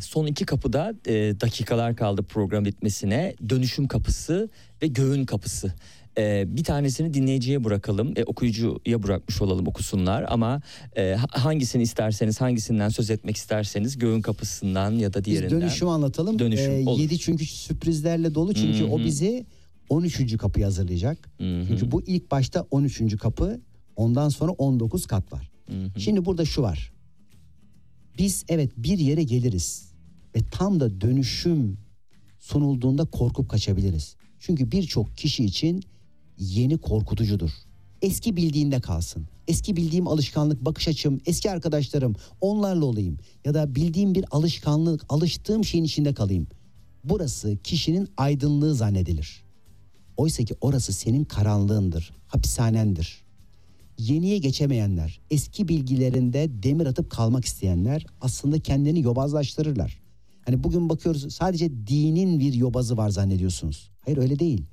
[0.00, 3.34] Son iki kapıda e, dakikalar kaldı program bitmesine.
[3.48, 4.48] Dönüşüm kapısı
[4.82, 5.74] ve göğün kapısı.
[6.18, 10.24] E, bir tanesini dinleyiciye bırakalım, e, okuyucuya bırakmış olalım okusunlar.
[10.28, 10.60] Ama
[10.96, 15.60] e, ha- hangisini isterseniz, hangisinden söz etmek isterseniz göğün kapısından ya da Biz diğerinden.
[15.60, 16.38] dönüşüm anlatalım.
[16.38, 17.00] Dönüşüm, Ee, olur.
[17.00, 19.06] yedi çünkü sürprizlerle dolu çünkü o Hı hı.
[19.06, 19.46] bizi
[19.88, 20.36] 13.
[20.38, 21.30] kapıyı hazırlayacak.
[21.38, 23.16] Çünkü bu ilk başta 13.
[23.16, 23.60] kapı
[23.96, 25.50] ondan sonra 19 kat var.
[25.98, 26.92] Şimdi burada şu var.
[28.18, 29.92] Biz evet bir yere geliriz
[30.36, 31.76] ve tam da dönüşüm
[32.40, 34.16] sunulduğunda korkup kaçabiliriz.
[34.40, 35.82] Çünkü birçok kişi için
[36.38, 37.50] yeni korkutucudur.
[38.02, 39.26] Eski bildiğinde kalsın.
[39.48, 43.18] Eski bildiğim alışkanlık, bakış açım, eski arkadaşlarım onlarla olayım.
[43.44, 46.46] Ya da bildiğim bir alışkanlık, alıştığım şeyin içinde kalayım.
[47.04, 49.42] Burası kişinin aydınlığı zannedilir.
[50.16, 53.22] Oysa ki orası senin karanlığındır, hapishanendir.
[53.98, 59.98] Yeniye geçemeyenler, eski bilgilerinde demir atıp kalmak isteyenler aslında kendini yobazlaştırırlar.
[60.44, 63.90] Hani bugün bakıyoruz sadece dinin bir yobazı var zannediyorsunuz.
[64.00, 64.64] Hayır öyle değil.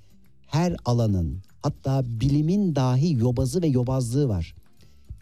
[0.47, 4.55] Her alanın hatta bilimin dahi yobazı ve yobazlığı var.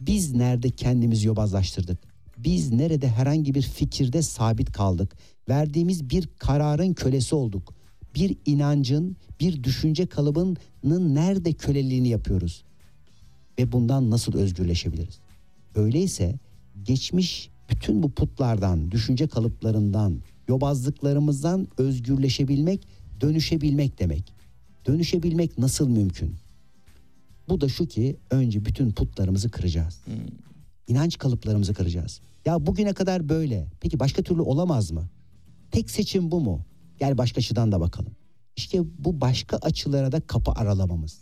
[0.01, 1.99] Biz nerede kendimizi yobazlaştırdık?
[2.37, 5.15] Biz nerede herhangi bir fikirde sabit kaldık?
[5.49, 7.73] Verdiğimiz bir kararın kölesi olduk.
[8.15, 12.63] Bir inancın, bir düşünce kalıbının nerede köleliğini yapıyoruz?
[13.59, 15.19] Ve bundan nasıl özgürleşebiliriz?
[15.75, 16.35] Öyleyse
[16.83, 22.87] geçmiş bütün bu putlardan, düşünce kalıplarından, yobazlıklarımızdan özgürleşebilmek,
[23.21, 24.36] dönüşebilmek demek.
[24.87, 26.35] Dönüşebilmek nasıl mümkün?
[27.49, 30.01] Bu da şu ki önce bütün putlarımızı kıracağız.
[30.87, 32.21] İnanç kalıplarımızı kıracağız.
[32.45, 33.67] Ya bugüne kadar böyle.
[33.79, 35.09] Peki başka türlü olamaz mı?
[35.71, 36.65] Tek seçim bu mu?
[36.99, 38.11] Gel başka açıdan da bakalım.
[38.55, 41.19] İşte bu başka açılara da kapı aralamamız.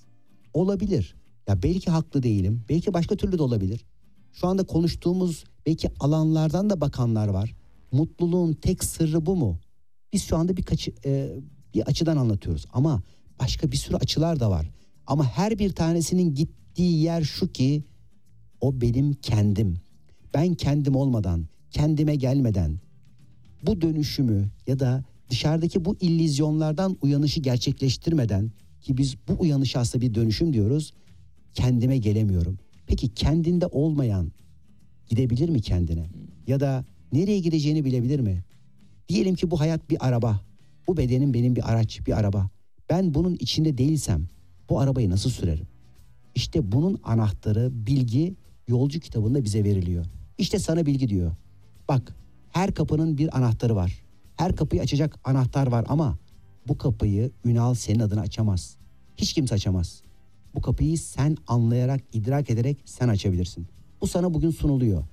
[0.53, 1.15] Olabilir.
[1.47, 2.63] Ya belki haklı değilim.
[2.69, 3.85] Belki başka türlü de olabilir.
[4.33, 7.55] Şu anda konuştuğumuz belki alanlardan da bakanlar var.
[7.91, 9.59] Mutluluğun tek sırrı bu mu?
[10.13, 11.39] Biz şu anda birkaç e,
[11.73, 13.01] bir açıdan anlatıyoruz ama
[13.39, 14.71] başka bir sürü açılar da var.
[15.07, 17.83] Ama her bir tanesinin gittiği yer şu ki
[18.61, 19.77] o benim kendim.
[20.33, 22.79] Ben kendim olmadan, kendime gelmeden
[23.63, 30.13] bu dönüşümü ya da dışarıdaki bu illüzyonlardan uyanışı gerçekleştirmeden ki biz bu uyanış aslında bir
[30.13, 30.93] dönüşüm diyoruz.
[31.53, 32.59] Kendime gelemiyorum.
[32.87, 34.31] Peki kendinde olmayan
[35.07, 36.09] gidebilir mi kendine?
[36.47, 38.43] Ya da nereye gideceğini bilebilir mi?
[39.09, 40.41] Diyelim ki bu hayat bir araba.
[40.87, 42.49] Bu bedenim benim bir araç, bir araba.
[42.89, 44.27] Ben bunun içinde değilsem
[44.69, 45.67] bu arabayı nasıl sürerim?
[46.35, 48.35] İşte bunun anahtarı, bilgi
[48.67, 50.05] yolcu kitabında bize veriliyor.
[50.37, 51.31] İşte sana bilgi diyor.
[51.87, 52.15] Bak
[52.51, 54.01] her kapının bir anahtarı var.
[54.35, 56.17] Her kapıyı açacak anahtar var ama
[56.67, 58.77] bu kapıyı Ünal senin adına açamaz.
[59.17, 60.01] Hiç kimse açamaz.
[60.55, 63.67] Bu kapıyı sen anlayarak, idrak ederek sen açabilirsin.
[64.01, 65.03] Bu sana bugün sunuluyor.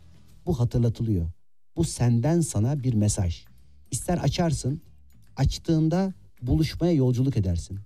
[0.46, 1.26] Bu hatırlatılıyor.
[1.76, 3.44] Bu senden sana bir mesaj.
[3.90, 4.80] İster açarsın,
[5.36, 7.78] açtığında buluşmaya yolculuk edersin.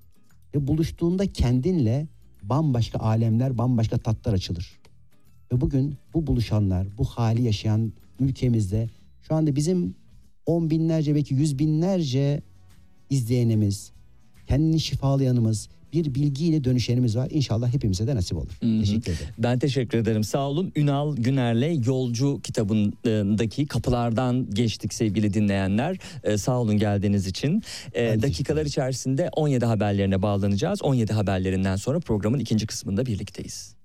[0.54, 2.06] Ve buluştuğunda kendinle
[2.42, 4.80] bambaşka alemler, bambaşka tatlar açılır.
[5.52, 8.90] Ve bugün bu buluşanlar, bu hali yaşayan ülkemizde
[9.22, 9.94] şu anda bizim
[10.46, 12.42] on binlerce belki yüz binlerce
[13.10, 13.92] izleyenimiz,
[14.46, 17.28] kendini şifalayanımız, bir bilgiyle dönüşenimiz var.
[17.30, 18.52] İnşallah hepimize de nasip olur.
[18.60, 19.26] Teşekkür ederim.
[19.38, 20.24] Ben teşekkür ederim.
[20.24, 20.72] Sağ olun.
[20.76, 25.98] Ünal Güner'le Yolcu kitabındaki kapılardan geçtik sevgili dinleyenler.
[26.24, 27.62] Ee, sağ olun geldiğiniz için.
[27.94, 30.82] Ee, dakikalar içerisinde 17 haberlerine bağlanacağız.
[30.82, 33.76] 17 haberlerinden sonra programın ikinci kısmında birlikteyiz.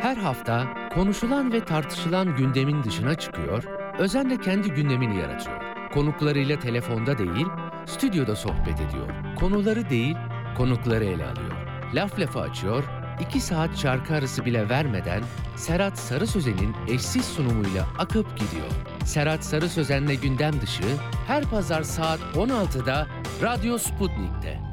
[0.00, 3.64] Her hafta konuşulan ve tartışılan gündemin dışına çıkıyor,
[3.98, 5.62] özenle kendi gündemini yaratıyor.
[5.94, 7.46] Konuklarıyla telefonda değil,
[7.86, 9.36] stüdyoda sohbet ediyor.
[9.40, 10.16] Konuları değil,
[10.56, 11.52] konukları ele alıyor.
[11.94, 12.84] Laf lafı açıyor,
[13.20, 15.22] iki saat şarkı arası bile vermeden
[15.56, 18.70] Serhat Sarı Sözen'in eşsiz sunumuyla akıp gidiyor.
[19.04, 20.96] Serhat Sarı Sözen'le gündem dışı
[21.26, 23.06] her pazar saat 16'da
[23.42, 24.71] Radyo Sputnik'te.